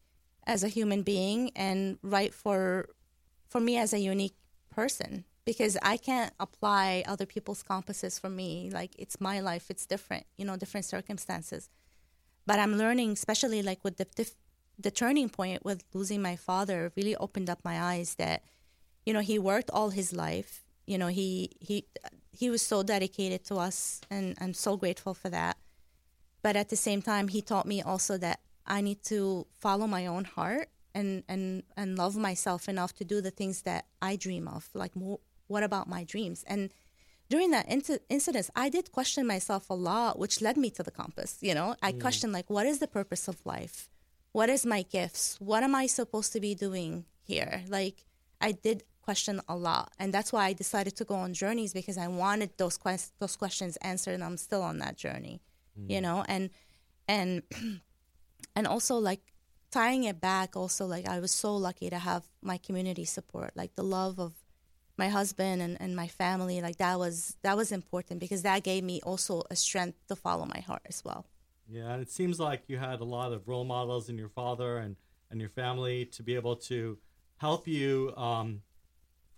[0.45, 2.89] as a human being and right for
[3.47, 4.35] for me as a unique
[4.69, 8.69] person because I can't apply other people's compasses for me.
[8.71, 11.69] Like it's my life, it's different, you know, different circumstances.
[12.45, 14.29] But I'm learning, especially like with the the,
[14.77, 18.43] the turning point with losing my father, really opened up my eyes that,
[19.05, 20.63] you know, he worked all his life.
[20.85, 21.85] You know, he he
[22.31, 25.57] he was so dedicated to us, and I'm so grateful for that.
[26.41, 30.05] But at the same time, he taught me also that I need to follow my
[30.05, 34.47] own heart and and and love myself enough to do the things that I dream
[34.47, 34.69] of.
[34.73, 34.91] Like,
[35.47, 36.43] what about my dreams?
[36.47, 36.71] And
[37.29, 40.91] during that inc- incident, I did question myself a lot, which led me to the
[40.91, 41.37] compass.
[41.41, 42.01] You know, I mm.
[42.01, 43.87] questioned like, what is the purpose of life?
[44.31, 45.37] What is my gifts?
[45.39, 47.63] What am I supposed to be doing here?
[47.67, 48.05] Like,
[48.41, 51.97] I did question a lot, and that's why I decided to go on journeys because
[52.05, 55.35] I wanted those quest- those questions answered, and I'm still on that journey.
[55.93, 56.49] You know, and
[57.07, 57.29] and
[58.55, 59.23] and also like
[59.71, 63.71] tying it back also like i was so lucky to have my community support like
[63.75, 64.33] the love of
[64.99, 68.83] my husband and, and my family like that was that was important because that gave
[68.83, 71.25] me also a strength to follow my heart as well.
[71.67, 74.77] Yeah, and it seems like you had a lot of role models in your father
[74.77, 74.97] and,
[75.31, 76.97] and your family to be able to
[77.37, 78.61] help you um,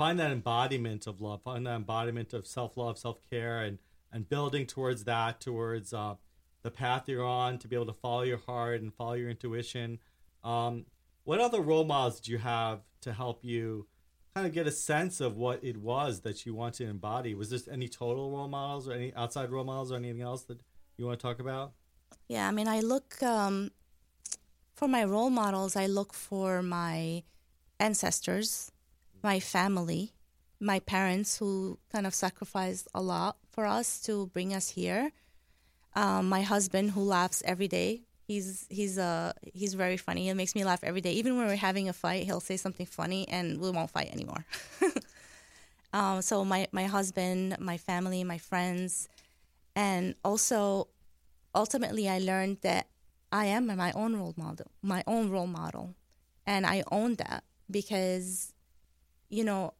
[0.01, 3.77] find that embodiment of love, find that embodiment of self love, self care, and,
[4.11, 6.15] and building towards that, towards uh,
[6.63, 9.99] the path you're on, to be able to follow your heart and follow your intuition.
[10.43, 10.85] Um,
[11.23, 13.85] what other role models do you have to help you
[14.33, 17.35] kind of get a sense of what it was that you want to embody?
[17.35, 20.61] Was there any total role models or any outside role models or anything else that
[20.97, 21.73] you want to talk about?
[22.27, 23.71] yeah i mean i look um,
[24.73, 27.23] for my role models i look for my
[27.79, 28.70] ancestors
[29.23, 30.13] my family
[30.61, 35.11] my parents who kind of sacrificed a lot for us to bring us here.
[35.95, 38.03] Um, my husband who laughs every day.
[38.27, 40.29] He's he's uh he's very funny.
[40.29, 41.13] It makes me laugh every day.
[41.13, 44.45] Even when we're having a fight he'll say something funny and we won't fight anymore.
[45.93, 49.09] Um, so my my husband my family my friends.
[49.75, 50.87] And also
[51.53, 52.87] ultimately i learned that
[53.29, 55.95] i am my own role model my own role model.
[56.47, 58.53] And i own that because
[59.31, 59.73] you know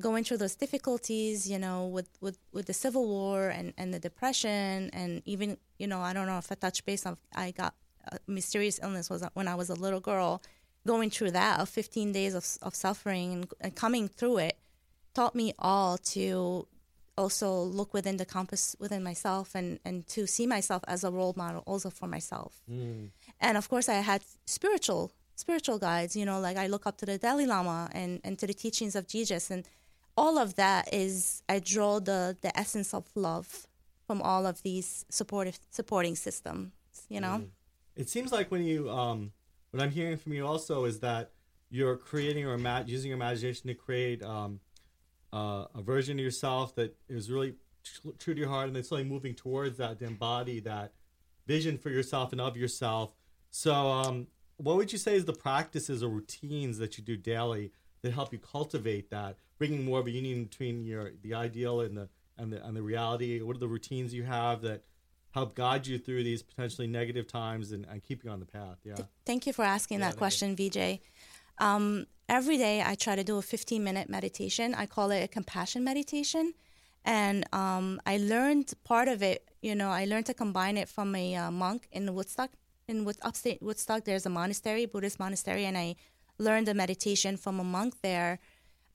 [0.00, 4.00] going through those difficulties you know with with, with the civil war and and the
[4.00, 7.74] depression and even you know i don't know if i touch base on i got
[8.10, 10.42] a mysterious illness was when i was a little girl
[10.86, 14.58] going through that of 15 days of, of suffering and, and coming through it
[15.14, 16.66] taught me all to
[17.16, 21.32] also look within the compass within myself and and to see myself as a role
[21.36, 22.62] model also for myself.
[22.68, 23.10] Mm.
[23.40, 27.06] And of course i had spiritual spiritual guides you know like i look up to
[27.06, 29.68] the dalai lama and and to the teachings of jesus and
[30.16, 33.66] all of that is i draw the the essence of love
[34.06, 36.70] from all of these supportive supporting systems
[37.08, 37.42] you know
[37.96, 39.30] It seems like when you, um,
[39.70, 41.30] what I'm hearing from you also is that
[41.70, 44.58] you're creating or ima- using your imagination to create um,
[45.32, 47.54] uh, a version of yourself that is really
[47.84, 50.92] tr- true to your heart, and then slowly moving towards that to embody that
[51.46, 53.12] vision for yourself and of yourself.
[53.50, 54.26] So, um,
[54.56, 58.32] what would you say is the practices or routines that you do daily that help
[58.32, 62.52] you cultivate that, bringing more of a union between your the ideal and the and
[62.52, 63.40] the and the reality?
[63.40, 64.84] What are the routines you have that
[65.32, 68.78] help guide you through these potentially negative times and, and keep you on the path?
[68.84, 68.96] Yeah.
[69.26, 71.00] Thank you for asking Yeah, that question, VJ.
[71.58, 74.74] Um, every day I try to do a 15 minute meditation.
[74.74, 76.54] I call it a compassion meditation.
[77.04, 81.14] And um, I learned part of it, you know, I learned to combine it from
[81.14, 82.50] a uh, monk in Woodstock.
[82.86, 85.96] In Wood, upstate Woodstock, there's a monastery, Buddhist monastery, and I
[86.38, 88.40] learned the meditation from a monk there.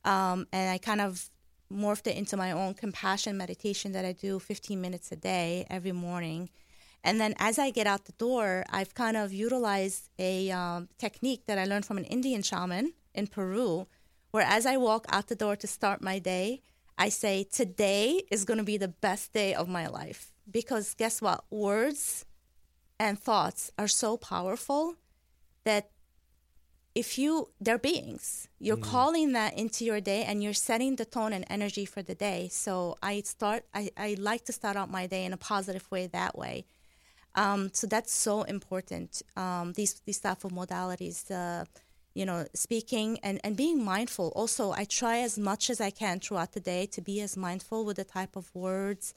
[0.05, 1.29] Um, and I kind of
[1.73, 5.91] morphed it into my own compassion meditation that I do 15 minutes a day every
[5.91, 6.49] morning.
[7.03, 11.45] And then as I get out the door, I've kind of utilized a um, technique
[11.47, 13.87] that I learned from an Indian shaman in Peru,
[14.31, 16.61] where as I walk out the door to start my day,
[16.97, 20.33] I say, Today is going to be the best day of my life.
[20.51, 21.45] Because guess what?
[21.49, 22.25] Words
[22.99, 24.95] and thoughts are so powerful
[25.63, 25.91] that
[26.95, 28.47] if you they're beings.
[28.59, 28.91] You're Mm.
[28.95, 32.49] calling that into your day and you're setting the tone and energy for the day.
[32.51, 36.07] So i start i, I like to start out my day in a positive way
[36.07, 36.65] that way.
[37.35, 39.21] Um, so that's so important.
[39.35, 41.65] Um, these these type of modalities uh,
[42.13, 44.27] you know speaking and, and being mindful.
[44.35, 47.85] Also i try as much as i can throughout the day to be as mindful
[47.85, 49.13] with the type of words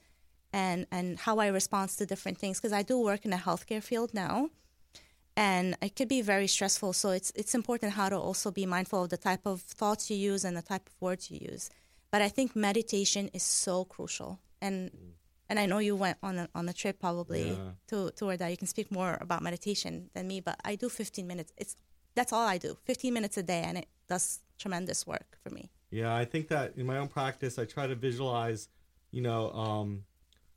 [0.52, 3.82] and and how i respond to different things because i do work in the healthcare
[3.82, 4.50] field now
[5.36, 6.92] and it could be very stressful.
[6.92, 10.16] So it's it's important how to also be mindful of the type of thoughts you
[10.16, 11.70] use and the type of words you use.
[12.10, 14.38] But i think meditation is so crucial.
[14.60, 14.90] And
[15.48, 17.70] and i know you went on a, on a trip probably Yeah.
[17.88, 21.26] to toward that you can speak more about meditation than me but i do 15
[21.26, 21.50] minutes.
[21.56, 21.76] It's
[22.14, 25.70] that's all i do 15 minutes a day and it does tremendous work for me.
[25.90, 28.68] Yeah, I think that in my own practice, I try to visualize,
[29.10, 30.04] you know, um,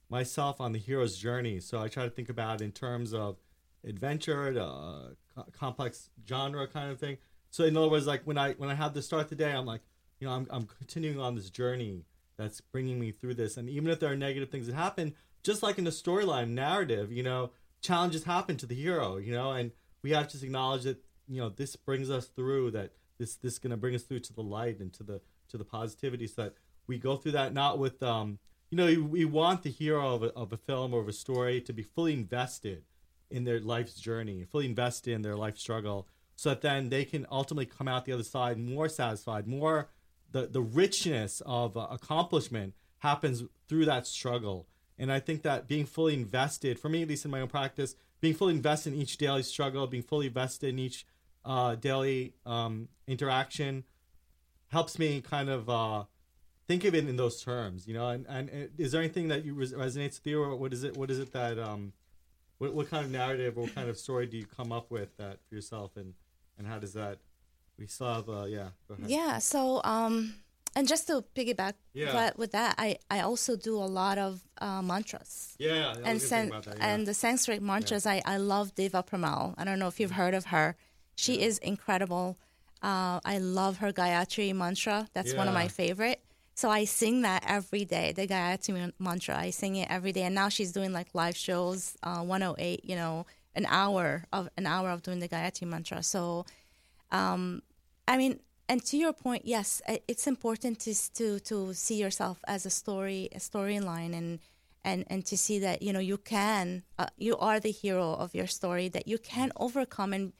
[0.10, 1.60] myself on the hero's journey.
[1.60, 3.38] So I try to think about in terms of
[3.84, 7.18] adventure, uh, co- complex genre kind of thing.
[7.52, 9.66] So in other words, like when I when I have to start the day, I'm
[9.66, 9.82] like,
[10.20, 12.06] you know, I'm I'm continuing on this journey
[12.38, 13.58] that's bringing me through this.
[13.58, 17.12] And even if there are negative things that happen, just like in the storyline narrative,
[17.12, 17.52] you know,
[17.82, 21.50] challenges happen to the hero, you know, and we have to acknowledge that you know
[21.50, 24.42] this brings us through that this this is going to bring us through to the
[24.42, 26.54] light and to the to the positivity so that
[26.88, 28.40] we go through that not with um
[28.70, 31.62] you know we want the hero of a, of a film or of a story
[31.62, 32.84] to be fully invested
[33.30, 37.26] in their life's journey fully invested in their life struggle so that then they can
[37.32, 39.90] ultimately come out the other side more satisfied more
[40.32, 44.68] the the richness of uh, accomplishment happens through that struggle.
[44.98, 47.96] And i think that being fully invested for me at least in my own practice
[48.22, 51.06] being fully invested in each daily struggle being fully invested in each
[51.44, 53.84] uh, daily um, interaction
[54.70, 56.04] helps me kind of uh,
[56.68, 58.10] think of it in those terms, you know.
[58.10, 60.84] And, and, and is there anything that you res- resonates with you, or what is
[60.84, 60.96] it?
[60.98, 61.94] What is it that um,
[62.58, 65.16] what, what kind of narrative or what kind of story do you come up with
[65.18, 66.14] that for yourself, and
[66.58, 67.20] and how does that?
[67.78, 68.70] We still have, uh, yeah.
[68.88, 69.10] Go ahead.
[69.10, 69.40] Yeah.
[69.40, 70.36] So, um,
[70.78, 72.14] and just to piggyback Yeah.
[72.14, 75.56] that, with that, I, I also do a lot of uh, mantras.
[75.60, 76.74] Yeah, yeah, and that, yeah.
[76.80, 78.06] and the Sanskrit mantras.
[78.06, 79.56] I, I love Deva Premal.
[79.58, 80.78] I don't know if you've heard of her.
[81.18, 82.38] She is incredible.
[82.82, 85.10] Uh, I love her Gayatri mantra.
[85.14, 85.68] That's one of my Yeah.
[85.68, 86.22] favorite.
[86.56, 88.14] So I sing that every day.
[88.14, 89.38] The Gayatri man- mantra.
[89.38, 90.24] I sing it every day.
[90.24, 91.96] And now she's doing like live shows.
[92.02, 92.84] Uh, 108.
[92.84, 93.26] You know,
[93.56, 96.04] an hour of an hour of doing the Gayatri mantra.
[96.04, 96.46] So
[98.08, 102.66] I mean, and to your point, yes, it's important to to to see yourself as
[102.66, 104.40] a story, a storyline, and
[104.84, 108.34] and and to see that you know you can, uh, you are the hero of
[108.36, 110.34] your story, that you can overcome and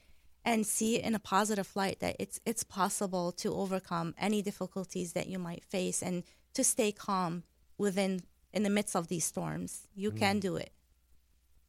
[0.46, 5.12] and see it in a positive light that it's it's possible to overcome any difficulties
[5.12, 6.22] that you might face and
[6.54, 7.42] to stay calm
[7.76, 8.22] within
[8.52, 9.88] in the midst of these storms.
[9.94, 10.70] You can do it.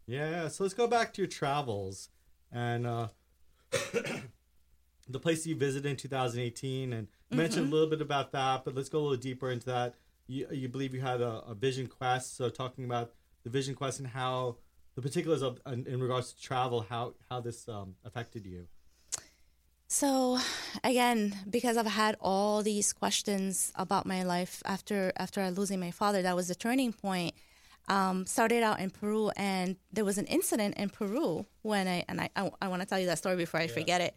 [0.06, 0.48] Yeah, yeah.
[0.48, 2.10] So let's go back to your travels
[2.50, 3.08] and uh,
[5.10, 6.94] the place you visited in 2018.
[6.94, 9.66] And you mentioned a little bit about that, but let's go a little deeper into
[9.66, 9.96] that.
[10.28, 12.38] You, you believe you had a, a vision quest.
[12.38, 13.12] So talking about
[13.44, 14.58] the vision quest and how
[14.98, 18.68] the particulars of in, in regards to travel, how how this um, affected you.
[19.88, 20.40] So
[20.84, 26.24] again, because I've had all these questions about my life after after losing my father,
[26.24, 27.36] that was the turning point.
[27.88, 32.20] Um, started out in Peru, and there was an incident in Peru when I and
[32.20, 34.16] I I, I want to tell you that story before I forget it.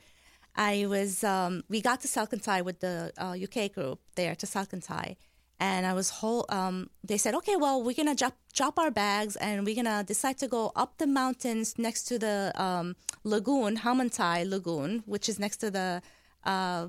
[0.56, 5.16] I was um, we got to Salcantay with the uh, UK group there to Salcantay,
[5.60, 6.46] and I was whole.
[6.48, 10.38] Um, they said, okay, well, we're gonna drop drop our bags and we're gonna decide
[10.38, 15.58] to go up the mountains next to the um, lagoon, Humantay Lagoon, which is next
[15.58, 16.02] to the,
[16.44, 16.88] uh,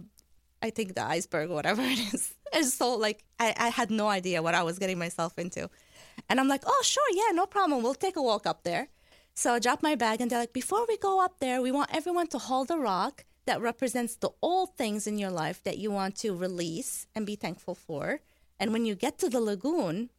[0.61, 2.34] I think the iceberg or whatever it is.
[2.53, 5.69] It's so like I, I had no idea what I was getting myself into,
[6.30, 7.84] and I'm like, oh sure, yeah, no problem.
[7.84, 8.88] We'll take a walk up there.
[9.34, 11.89] So I drop my bag and they're like, before we go up there, we want
[11.93, 15.89] everyone to hold a rock that represents the old things in your life that you
[15.89, 18.19] want to release and be thankful for.
[18.62, 20.12] And when you get to the lagoon,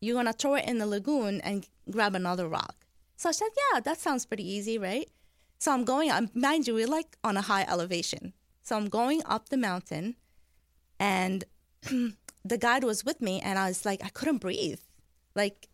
[0.00, 2.86] you're gonna throw it in the lagoon and grab another rock.
[3.16, 5.08] So I said, yeah, that sounds pretty easy, right?
[5.58, 8.32] So I'm going, um, mind you, we're like on a high elevation.
[8.62, 10.14] So I'm going up the mountain,
[11.00, 11.42] and
[11.82, 14.80] the guide was with me, and I was like, I couldn't breathe.
[15.34, 15.68] Like,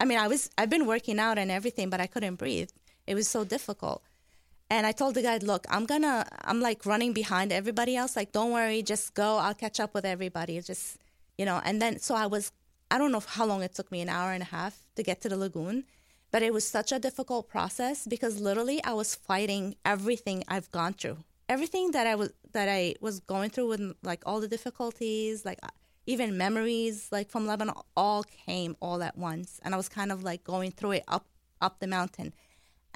[0.00, 2.70] I mean, I was, I've been working out and everything, but I couldn't breathe.
[3.06, 4.02] It was so difficult.
[4.68, 8.16] And I told the guy, look, I'm gonna, I'm like running behind everybody else.
[8.16, 9.36] Like, don't worry, just go.
[9.36, 10.60] I'll catch up with everybody.
[10.60, 10.98] Just,
[11.38, 11.60] you know.
[11.64, 12.52] And then, so I was,
[12.90, 15.20] I don't know how long it took me, an hour and a half to get
[15.22, 15.84] to the lagoon.
[16.32, 20.94] But it was such a difficult process because literally I was fighting everything I've gone
[20.94, 21.18] through.
[21.48, 25.60] Everything that I was that I was going through with like all the difficulties, like
[25.62, 25.68] uh,
[26.06, 30.24] even memories like from Lebanon all came all at once and I was kind of
[30.24, 31.26] like going through it up
[31.60, 32.34] up the mountain.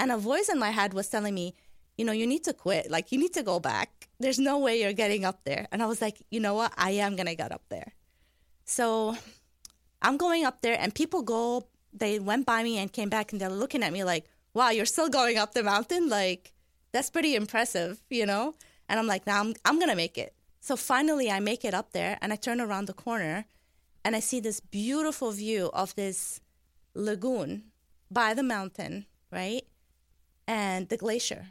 [0.01, 1.55] And a voice in my head was telling me,
[1.98, 2.90] you know, you need to quit.
[2.90, 4.09] Like you need to go back.
[4.18, 5.68] There's no way you're getting up there.
[5.70, 6.72] And I was like, you know what?
[6.76, 7.92] I am going to get up there.
[8.64, 9.16] So
[10.01, 13.40] I'm going up there and people go they went by me and came back and
[13.40, 14.24] they're looking at me like,
[14.55, 16.09] wow, you're still going up the mountain?
[16.09, 16.53] Like,
[16.92, 18.55] that's pretty impressive, you know?
[18.88, 20.34] And I'm like, now nah, I'm, I'm going to make it.
[20.61, 23.46] So finally, I make it up there and I turn around the corner
[24.05, 26.40] and I see this beautiful view of this
[26.94, 27.64] lagoon
[28.11, 29.64] by the mountain, right?
[30.51, 31.42] And the glacier.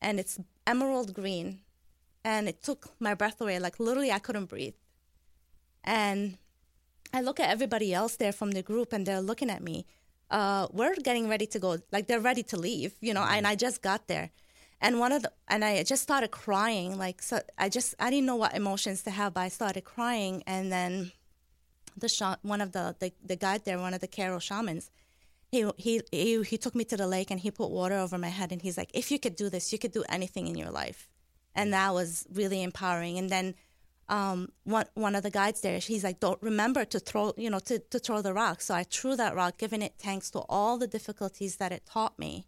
[0.00, 0.34] And it's
[0.66, 1.48] emerald green.
[2.24, 3.58] And it took my breath away.
[3.58, 4.78] Like, literally, I couldn't breathe.
[5.84, 6.38] And
[7.12, 9.86] I look at everybody else there from the group and they're looking at me.
[10.30, 13.54] Uh, we're getting ready to go, like they're ready to leave, you know, and I
[13.54, 14.30] just got there.
[14.80, 16.98] And one of the, and I just started crying.
[16.98, 20.42] Like, so I just, I didn't know what emotions to have, but I started crying.
[20.46, 21.12] And then
[21.96, 24.90] the sh- one of the, the, the guide there, one of the Q'ero shamans,
[25.50, 28.28] he, he, he, he took me to the lake and he put water over my
[28.28, 28.52] head.
[28.52, 31.08] And he's like, if you could do this, you could do anything in your life.
[31.54, 33.18] And that was really empowering.
[33.18, 33.54] And then
[34.08, 37.58] um, one one of the guides there, he's like, "Don't remember to throw, you know,
[37.60, 40.78] to, to throw the rock." So I threw that rock, giving it thanks to all
[40.78, 42.46] the difficulties that it taught me,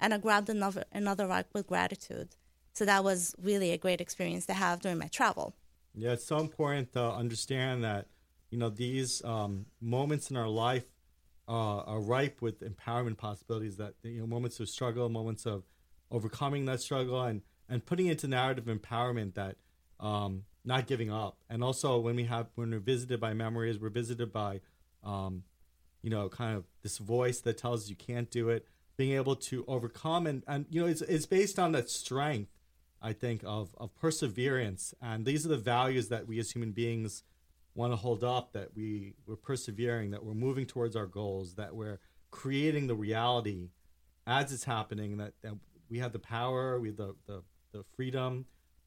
[0.00, 2.36] and I grabbed another another rock with gratitude.
[2.72, 5.54] So that was really a great experience to have during my travel.
[5.94, 8.06] Yeah, it's so important to understand that
[8.50, 10.86] you know these um, moments in our life
[11.48, 13.76] uh, are ripe with empowerment possibilities.
[13.76, 15.64] That you know, moments of struggle, moments of
[16.10, 19.56] overcoming that struggle, and and putting into narrative empowerment that
[20.00, 21.38] um, not giving up.
[21.48, 24.60] And also when we have when we're visited by memories, we're visited by,
[25.02, 25.44] um,
[26.02, 28.66] you know, kind of this voice that tells you can't do it.
[28.96, 32.52] Being able to overcome and and you know it's it's based on that strength,
[33.02, 34.94] I think of of perseverance.
[35.02, 37.24] And these are the values that we as human beings
[37.74, 38.52] want to hold up.
[38.52, 42.00] That we we're persevering, that we're moving towards our goals, that we're
[42.30, 43.70] creating the reality
[44.26, 45.16] as it's happening.
[45.18, 45.54] That that
[45.88, 48.46] we have the power, we have the the, the freedom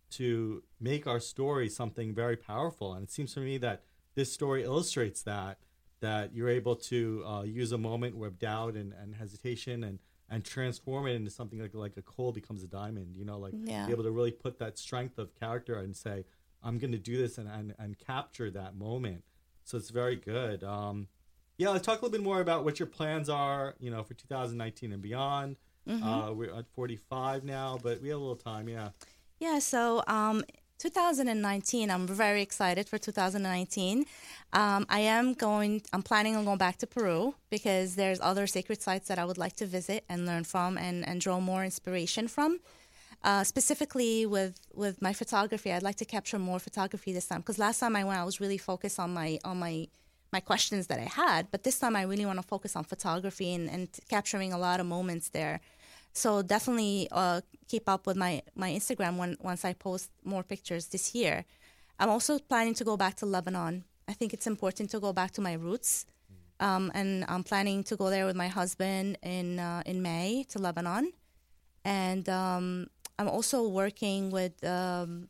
[0.10, 2.94] to make our story something very powerful.
[2.94, 3.84] And it seems to me that
[4.16, 5.60] this story illustrates that
[6.00, 10.44] that you're able to uh, use a moment where doubt and, and hesitation and and
[10.44, 13.16] transform it into something like like a coal becomes a diamond.
[13.16, 13.86] You know, like yeah.
[13.86, 16.26] be able to really put that strength of character and say,
[16.64, 19.24] I'm going to do this and, and and capture that moment.
[19.64, 20.64] So it's very good.
[20.64, 21.08] Um,
[21.58, 23.76] yeah, let's talk a little bit more about what your plans are.
[23.80, 25.58] You know, for 2019 and beyond.
[25.88, 26.04] Mm-hmm.
[26.04, 28.68] Uh, we're at 45 now, but we have a little time.
[28.68, 28.90] Yeah.
[29.40, 30.44] Yeah, so um,
[30.80, 34.06] 2019, I'm very excited for 2019.
[34.54, 38.82] Um, I am going, I'm planning on going back to Peru because there's other sacred
[38.82, 42.28] sites that I would like to visit and learn from and, and draw more inspiration
[42.28, 42.60] from.
[43.24, 47.58] Uh, specifically with, with my photography, I'd like to capture more photography this time because
[47.58, 49.88] last time I went, I was really focused on my on my
[50.32, 53.54] my questions that I had, but this time I really want to focus on photography
[53.54, 55.62] and, and capturing a lot of moments there
[56.18, 60.88] so definitely uh, keep up with my, my Instagram when, once I post more pictures
[60.88, 61.46] this year.
[62.00, 63.84] I'm also planning to go back to Lebanon.
[64.08, 66.08] I think it's important to go back to my roots.
[66.60, 70.58] Um, and I'm planning to go there with my husband in uh, in May to
[70.58, 71.14] Lebanon,
[71.86, 72.88] and um,
[73.20, 75.30] I'm also working with um,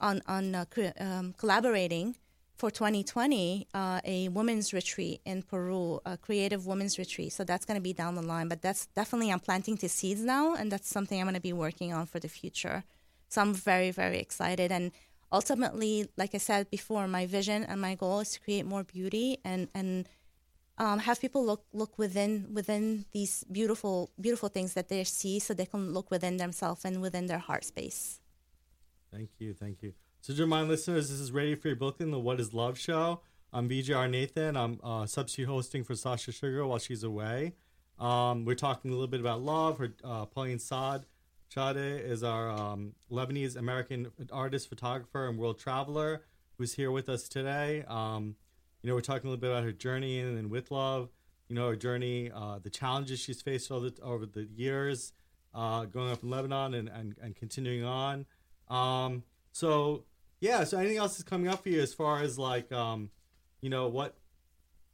[0.00, 0.64] on on uh,
[0.98, 2.16] um, collaborating
[2.56, 7.32] for 2020 uh, a women's retreat in Peru, a creative women's retreat.
[7.34, 10.22] So that's going to be down the line, but that's definitely I'm planting the seeds
[10.22, 12.84] now, and that's something I'm going to be working on for the future.
[13.28, 14.92] So I'm very very excited, and
[15.30, 19.38] ultimately, like I said before, my vision and my goal is to create more beauty
[19.44, 20.08] and and
[20.78, 25.54] um, have people look look within within these beautiful beautiful things that they see, so
[25.54, 28.20] they can look within themselves and within their heart space.
[29.12, 29.94] Thank you, thank you.
[30.20, 33.20] So, to remind listeners, this is Radio Free Brooklyn, the What is Love show.
[33.52, 34.56] I'm VJR Nathan.
[34.56, 37.54] I'm uh, substitute hosting for Sasha Sugar while she's away.
[37.98, 39.78] Um, we're talking a little bit about love.
[39.78, 41.06] Her, uh, Pauline Saad
[41.54, 46.22] Chade is our um, Lebanese American artist, photographer, and world traveler
[46.58, 47.84] who's here with us today.
[47.88, 48.36] Um,
[48.86, 51.08] you know, we're talking a little bit about her journey and, then with love.
[51.48, 55.12] You know, her journey, uh, the challenges she's faced over the, over the years,
[55.52, 58.26] uh, growing up in Lebanon and, and, and continuing on.
[58.68, 60.04] Um, so
[60.40, 60.62] yeah.
[60.62, 63.10] So anything else is coming up for you as far as like, um,
[63.60, 64.16] you know, what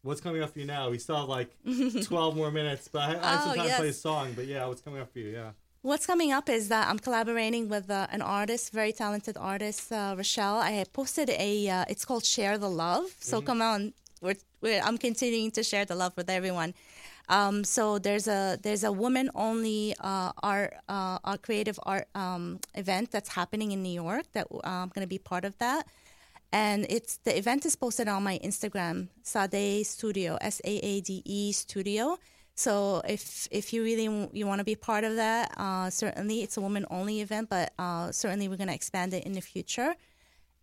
[0.00, 0.88] what's coming up for you now?
[0.88, 1.50] We still have like
[2.04, 3.76] twelve more minutes, but I, I oh, time yes.
[3.76, 4.32] to play a song.
[4.34, 5.28] But yeah, what's coming up for you?
[5.28, 5.50] Yeah.
[5.82, 10.14] What's coming up is that I'm collaborating with uh, an artist, very talented artist, uh,
[10.16, 10.58] Rochelle.
[10.58, 11.68] I posted a.
[11.68, 13.06] Uh, it's called Share the Love.
[13.18, 13.46] So mm-hmm.
[13.46, 16.74] come on, we're, we're, I'm continuing to share the love with everyone.
[17.28, 22.60] Um, so there's a there's a woman only uh, art uh, a creative art um,
[22.76, 25.88] event that's happening in New York that uh, I'm going to be part of that,
[26.52, 31.22] and it's the event is posted on my Instagram Saade Studio S A A D
[31.24, 32.18] E Studio.
[32.54, 36.56] So if if you really you want to be part of that, uh, certainly it's
[36.56, 39.94] a woman only event, but uh, certainly we're going to expand it in the future.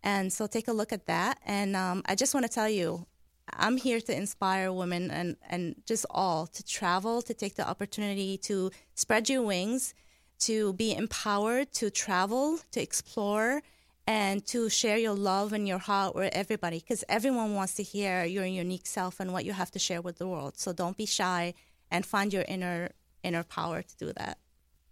[0.02, 1.38] And so take a look at that.
[1.44, 3.06] And um, I just want to tell you,
[3.52, 8.38] I'm here to inspire women and, and just all to travel, to take the opportunity
[8.38, 9.94] to spread your wings,
[10.40, 13.62] to be empowered, to travel, to explore,
[14.06, 18.24] and to share your love and your heart with everybody because everyone wants to hear
[18.24, 20.58] your unique self and what you have to share with the world.
[20.58, 21.54] So don't be shy
[21.90, 22.90] and find your inner
[23.22, 24.38] inner power to do that.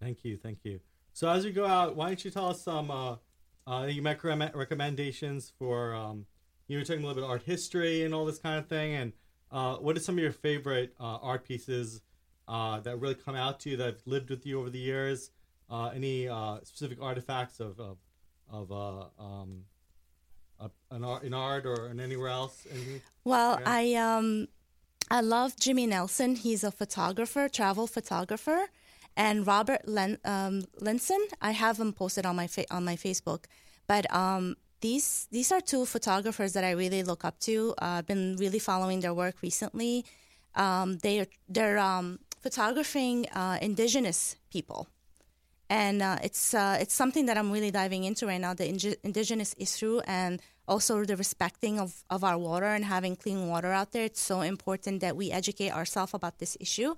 [0.01, 0.81] Thank you, thank you.
[1.13, 3.17] So as we go out, why don't you tell us some uh,
[3.67, 6.27] uh, you make recommendations for um,
[6.69, 8.95] you were talking a little bit of art history and all this kind of thing,
[8.95, 9.13] and
[9.51, 12.03] uh, what are some of your favorite uh, art pieces
[12.47, 15.31] uh, that really come out to you that have lived with you over the years?
[15.71, 17.99] Uh, any uh, specific artifacts of of,
[18.51, 19.65] of uh, um,
[20.91, 22.67] an art, in art or in anywhere else?
[22.71, 23.03] Anything?
[23.25, 23.67] Well, Yeah.
[23.67, 24.49] I um,
[25.11, 26.37] I love Jimmy Nelson.
[26.37, 28.69] He's a photographer, travel photographer,
[29.17, 31.19] and Robert Len, um, Linson.
[31.41, 33.45] I have him posted on my fa- on my Facebook.
[33.87, 37.75] But um, these these are two photographers that I really look up to.
[37.81, 40.05] Uh, I've been really following their work recently.
[40.55, 44.89] Um, they are they're um, photographing uh, indigenous people
[45.71, 48.55] and uh, it's uh, it's something that I'm really diving into right now.
[48.55, 53.49] The ingi- indigenous issue and also the respecting of, of our water and having clean
[53.49, 54.05] water out there.
[54.05, 56.95] It's so important that we educate ourselves about this issue,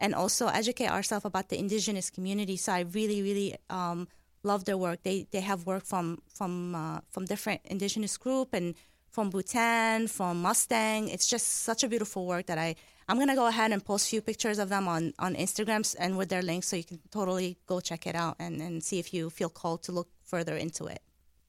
[0.00, 2.56] and also educate ourselves about the indigenous community.
[2.56, 4.08] So I really really um,
[4.42, 5.02] love their work.
[5.02, 8.74] They they have work from from uh, from different indigenous group and
[9.10, 11.08] from Bhutan, from Mustang.
[11.08, 12.76] It's just such a beautiful work that I
[13.08, 16.16] I'm gonna go ahead and post a few pictures of them on on Instagrams and
[16.16, 19.12] with their links, so you can totally go check it out and and see if
[19.12, 21.00] you feel called to look further into it.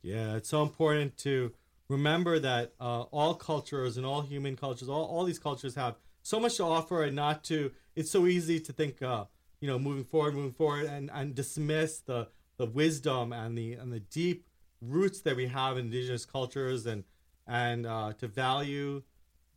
[0.02, 1.52] Yeah, it's so important to
[1.90, 6.40] remember that uh, all cultures and all human cultures, all, all these cultures have so
[6.40, 7.72] much to offer, and not to.
[7.96, 9.26] It's so easy to think, uh,
[9.60, 12.28] you know, moving forward, moving forward, and, and dismiss the
[12.58, 14.46] the wisdom and the and the deep
[14.82, 17.04] roots that we have in indigenous cultures, and
[17.48, 19.02] and uh, to value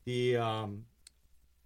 [0.05, 0.85] the um,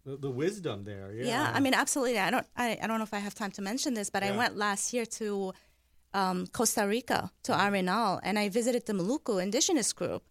[0.05, 1.13] the, the wisdom there.
[1.13, 1.27] Yeah.
[1.27, 2.19] Yeah, I mean, absolutely.
[2.19, 4.33] I don't I, I don't know if I have time to mention this, but Yeah.
[4.33, 5.53] I went last year to
[6.15, 10.23] um, Costa Rica to Arenal, and I visited the Maleku indigenous group,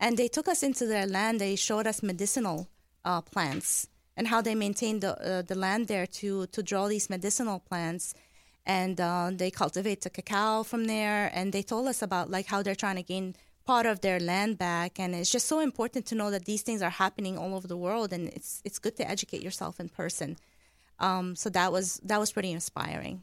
[0.00, 1.40] and they took us into their land.
[1.40, 2.68] They showed us medicinal
[3.04, 7.08] uh, plants and how they maintain the uh, the land there to to draw these
[7.08, 8.14] medicinal plants,
[8.66, 11.30] and uh, they cultivate the cacao from there.
[11.34, 13.34] And they told us about like how they're trying to gain
[13.64, 16.82] part of their land back, and it's just so important to know that these things
[16.82, 20.36] are happening all over the world, and it's it's good to educate yourself in person.
[20.98, 23.22] Um, so that was that was pretty inspiring.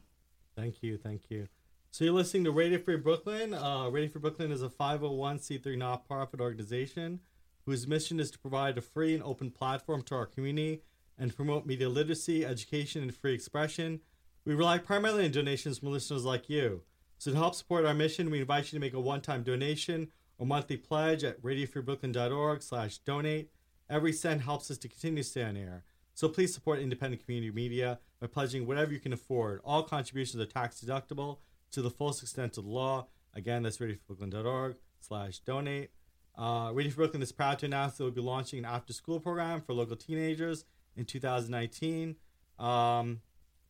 [0.56, 1.48] Thank you, thank you.
[1.92, 3.52] So you're listening to Radio Free Brooklyn.
[3.52, 7.18] Uh, Radio Free Brooklyn is a 501c3 nonprofit organization
[7.66, 10.82] whose mission is to provide a free and open platform to our community
[11.18, 14.00] and promote media literacy, education, and free expression.
[14.44, 16.82] We rely primarily on donations from listeners like you.
[17.18, 20.46] So to help support our mission, we invite you to make a one-time donation or
[20.46, 23.50] monthly pledge at radiofreebrooklyn.org slash donate.
[23.90, 25.82] Every cent helps us to continue to stay on air.
[26.14, 29.60] So please support independent community media by pledging whatever you can afford.
[29.64, 31.38] All contributions are tax deductible
[31.72, 33.06] to the fullest extent of the law.
[33.34, 35.90] Again, that's radiofreebrooklyn.org slash donate.
[36.36, 39.60] Uh, Radio Free Brooklyn is proud to announce that we'll be launching an after-school program
[39.60, 40.64] for local teenagers
[40.96, 42.16] in 2019
[42.58, 43.20] um,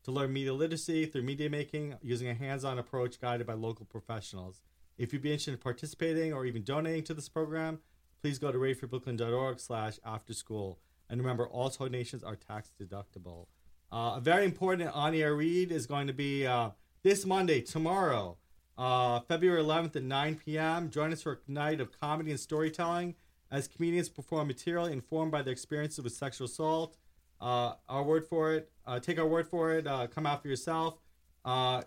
[0.05, 4.63] to learn media literacy through media making using a hands-on approach guided by local professionals.
[4.99, 7.81] If you'd be interested in participating or even donating to this program,
[8.21, 10.77] please go to radiofreebrooklyn.org slash afterschool.
[11.09, 13.47] And remember, all donations are tax deductible.
[13.91, 16.71] Uh, a very important on-air read is going to be uh,
[17.03, 18.37] this Monday, tomorrow,
[18.77, 20.91] uh, February 11th at 9 p.m.
[20.91, 23.15] Join us for a night of comedy and storytelling
[23.51, 26.99] as comedians perform material informed by their experiences with sexual assault.
[27.41, 30.49] Uh, our word for it, uh, take our word for it, uh, come out for
[30.49, 30.99] yourself.
[31.45, 31.83] Uh,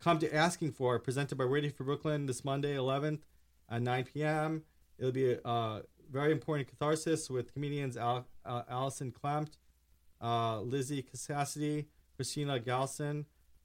[0.00, 3.20] come to Asking For It, presented by Radio Free Brooklyn this Monday, 11th
[3.70, 4.62] at 9 p.m.
[4.98, 9.52] It'll be a uh, very important catharsis with comedians Al- Allison Klempt,
[10.68, 11.86] Lizzie Cassidy,
[12.16, 13.24] Christina Galson.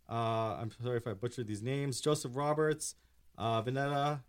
[0.10, 2.02] Uh, I'm sorry if I butchered these names.
[2.02, 2.96] Joseph Roberts,
[3.38, 4.22] uh, Vanetta,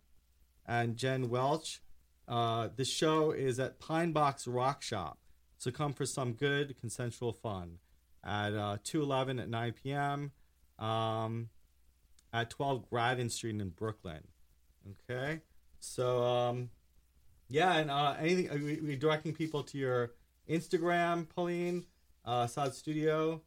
[0.65, 1.81] and Jen Welch.
[2.27, 5.19] Uh, this show is at Pine Box Rock Shop,
[5.57, 7.77] so come for some good consensual fun
[8.23, 10.31] at uh, 211 at 9 p.m.
[10.79, 11.49] Um,
[12.33, 14.23] at 12 Grattan Street in Brooklyn.
[15.09, 15.41] Okay,
[15.79, 16.69] so um,
[17.47, 20.13] yeah, and uh, anything uh, we, we directing people to your
[20.49, 21.85] Instagram, Pauline.
[22.25, 23.41] uh, Saade Studio.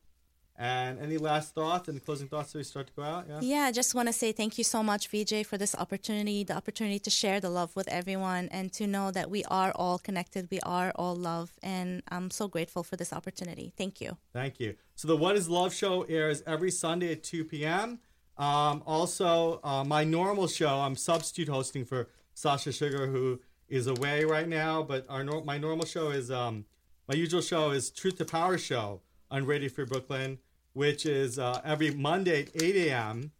[0.60, 1.88] And any last thoughts?
[1.88, 3.26] and closing thoughts as we start to go out?
[3.28, 3.38] Yeah.
[3.40, 6.56] Yeah, I just want to say thank you so much, Vijay, for this opportunity, the
[6.56, 10.48] opportunity to share the love with everyone and to know that we are all connected,
[10.50, 11.52] we are all love.
[11.62, 13.72] And I'm so grateful for this opportunity.
[13.76, 14.16] Thank you.
[14.32, 14.74] Thank you.
[14.96, 18.00] So the What is Love show airs every Sunday at 2 p.m.
[18.36, 24.24] Um, also, uh, my normal show, I'm substitute hosting for Sasha Sugar, who is away
[24.24, 24.82] right now.
[24.82, 26.64] But our nor- my normal show is um,
[27.08, 30.38] my usual show is Truth to Power show on Radio Free Brooklyn,
[30.78, 33.32] which is uh, every Monday at 8 a.m.,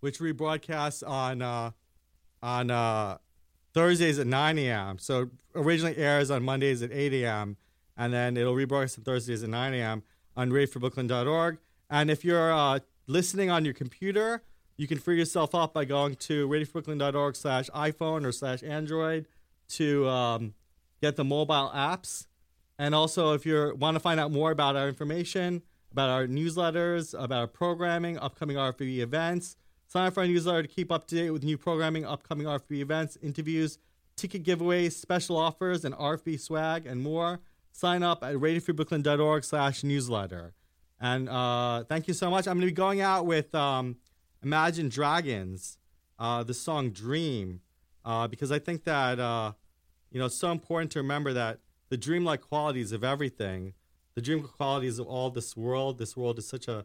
[0.00, 1.70] which rebroadcasts on uh,
[2.42, 3.18] on uh,
[3.72, 4.98] Thursdays at 9 a.m.
[4.98, 7.56] So originally airs on Mondays at 8 a.m.
[7.96, 10.02] and then it'll rebroadcast on Thursdays at 9 a.m.
[10.36, 11.58] on radiofreebrooklyn.org.
[11.88, 14.42] And if you're uh, listening on your computer,
[14.76, 19.26] you can free yourself up by going to radiofreebrooklyn.org slash iPhone or slash Android
[19.68, 20.54] to um,
[21.00, 22.26] get the mobile apps.
[22.80, 25.62] And also, if you want to find out more about our information,
[25.92, 29.56] about our newsletters, about our programming, upcoming RFB events,
[29.88, 32.80] sign up for our newsletter to keep up to date with new programming, upcoming RFB
[32.80, 33.78] events, interviews,
[34.16, 37.40] ticket giveaways, special offers, and RFB swag, and more.
[37.72, 40.54] Sign up at radiofreebrooklyn.org slash newsletter.
[41.00, 42.46] And uh, thank you so much.
[42.46, 43.96] I'm going to be going out with um,
[44.42, 45.78] Imagine Dragons,
[46.18, 47.60] uh, the song Dream,
[48.04, 49.52] uh, because I think that, uh,
[50.10, 53.74] you know, it's so important to remember that the dreamlike qualities of everything,
[54.14, 56.84] the dream qualities of all this world, this world is such a,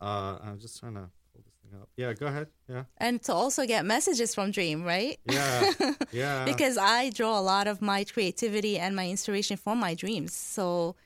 [0.00, 1.88] uh, I'm just trying to pull this thing up.
[1.96, 2.48] Yeah, go ahead.
[2.68, 2.84] Yeah.
[2.96, 5.18] And to also get messages from Dream, right?
[5.24, 5.72] Yeah.
[6.12, 6.44] Yeah.
[6.44, 10.34] because I draw a lot of my creativity and my inspiration from my dreams.
[10.34, 10.96] So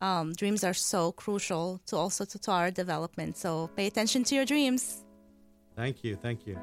[0.00, 3.36] um, dreams are so crucial to also to, to our development.
[3.36, 5.02] So pay attention to your dreams.
[5.74, 6.14] Thank you.
[6.14, 6.56] Thank you.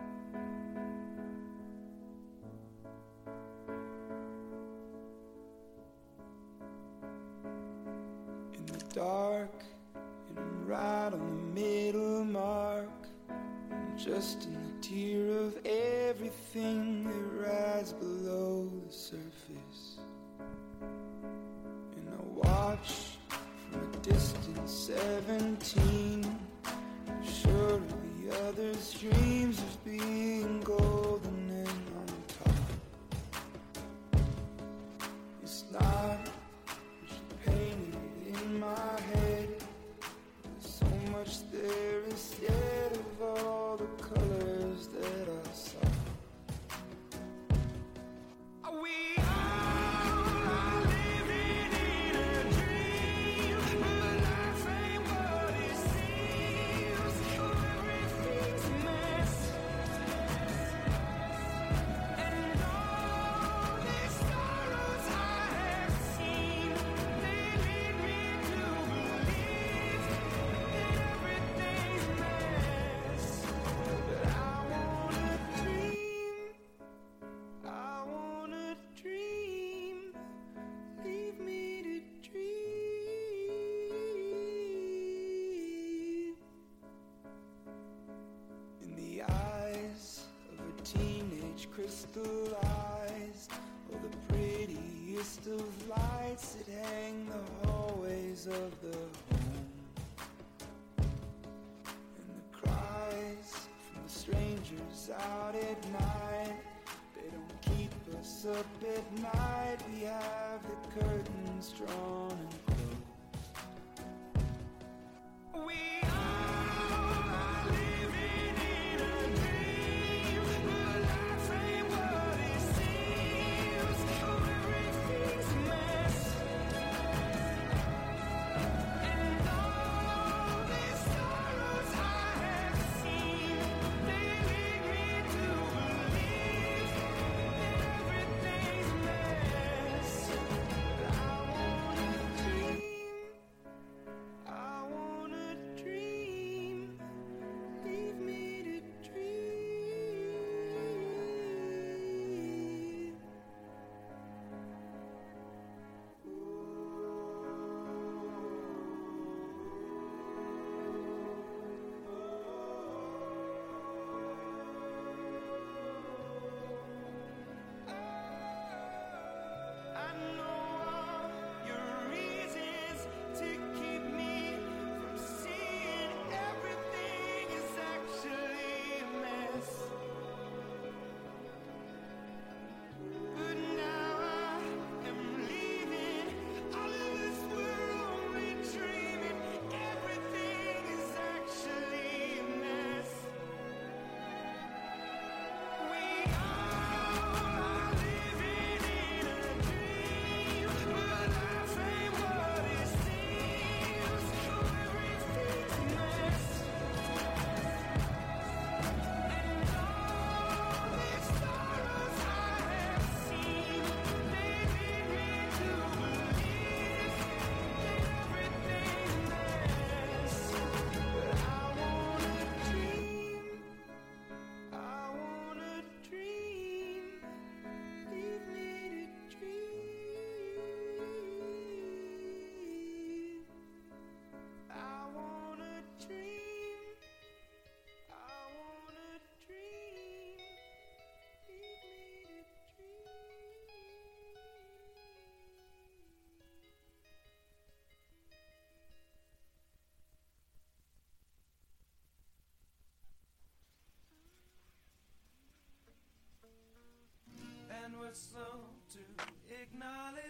[108.66, 109.78] Up at night.
[109.94, 112.15] We have the curtains drawn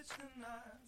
[0.05, 0.84] it's the night.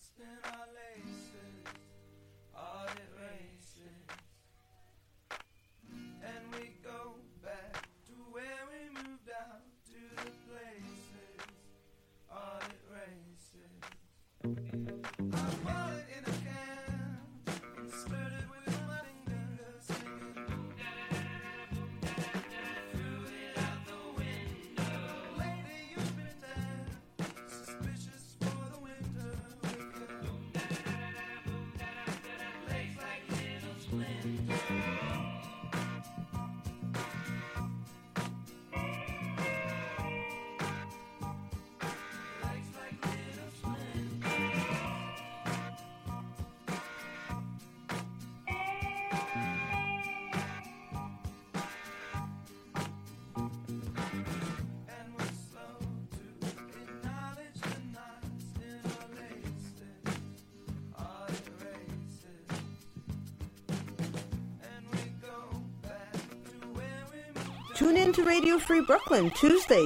[67.77, 69.75] Tune in to Radio Free Brooklyn Tuesday.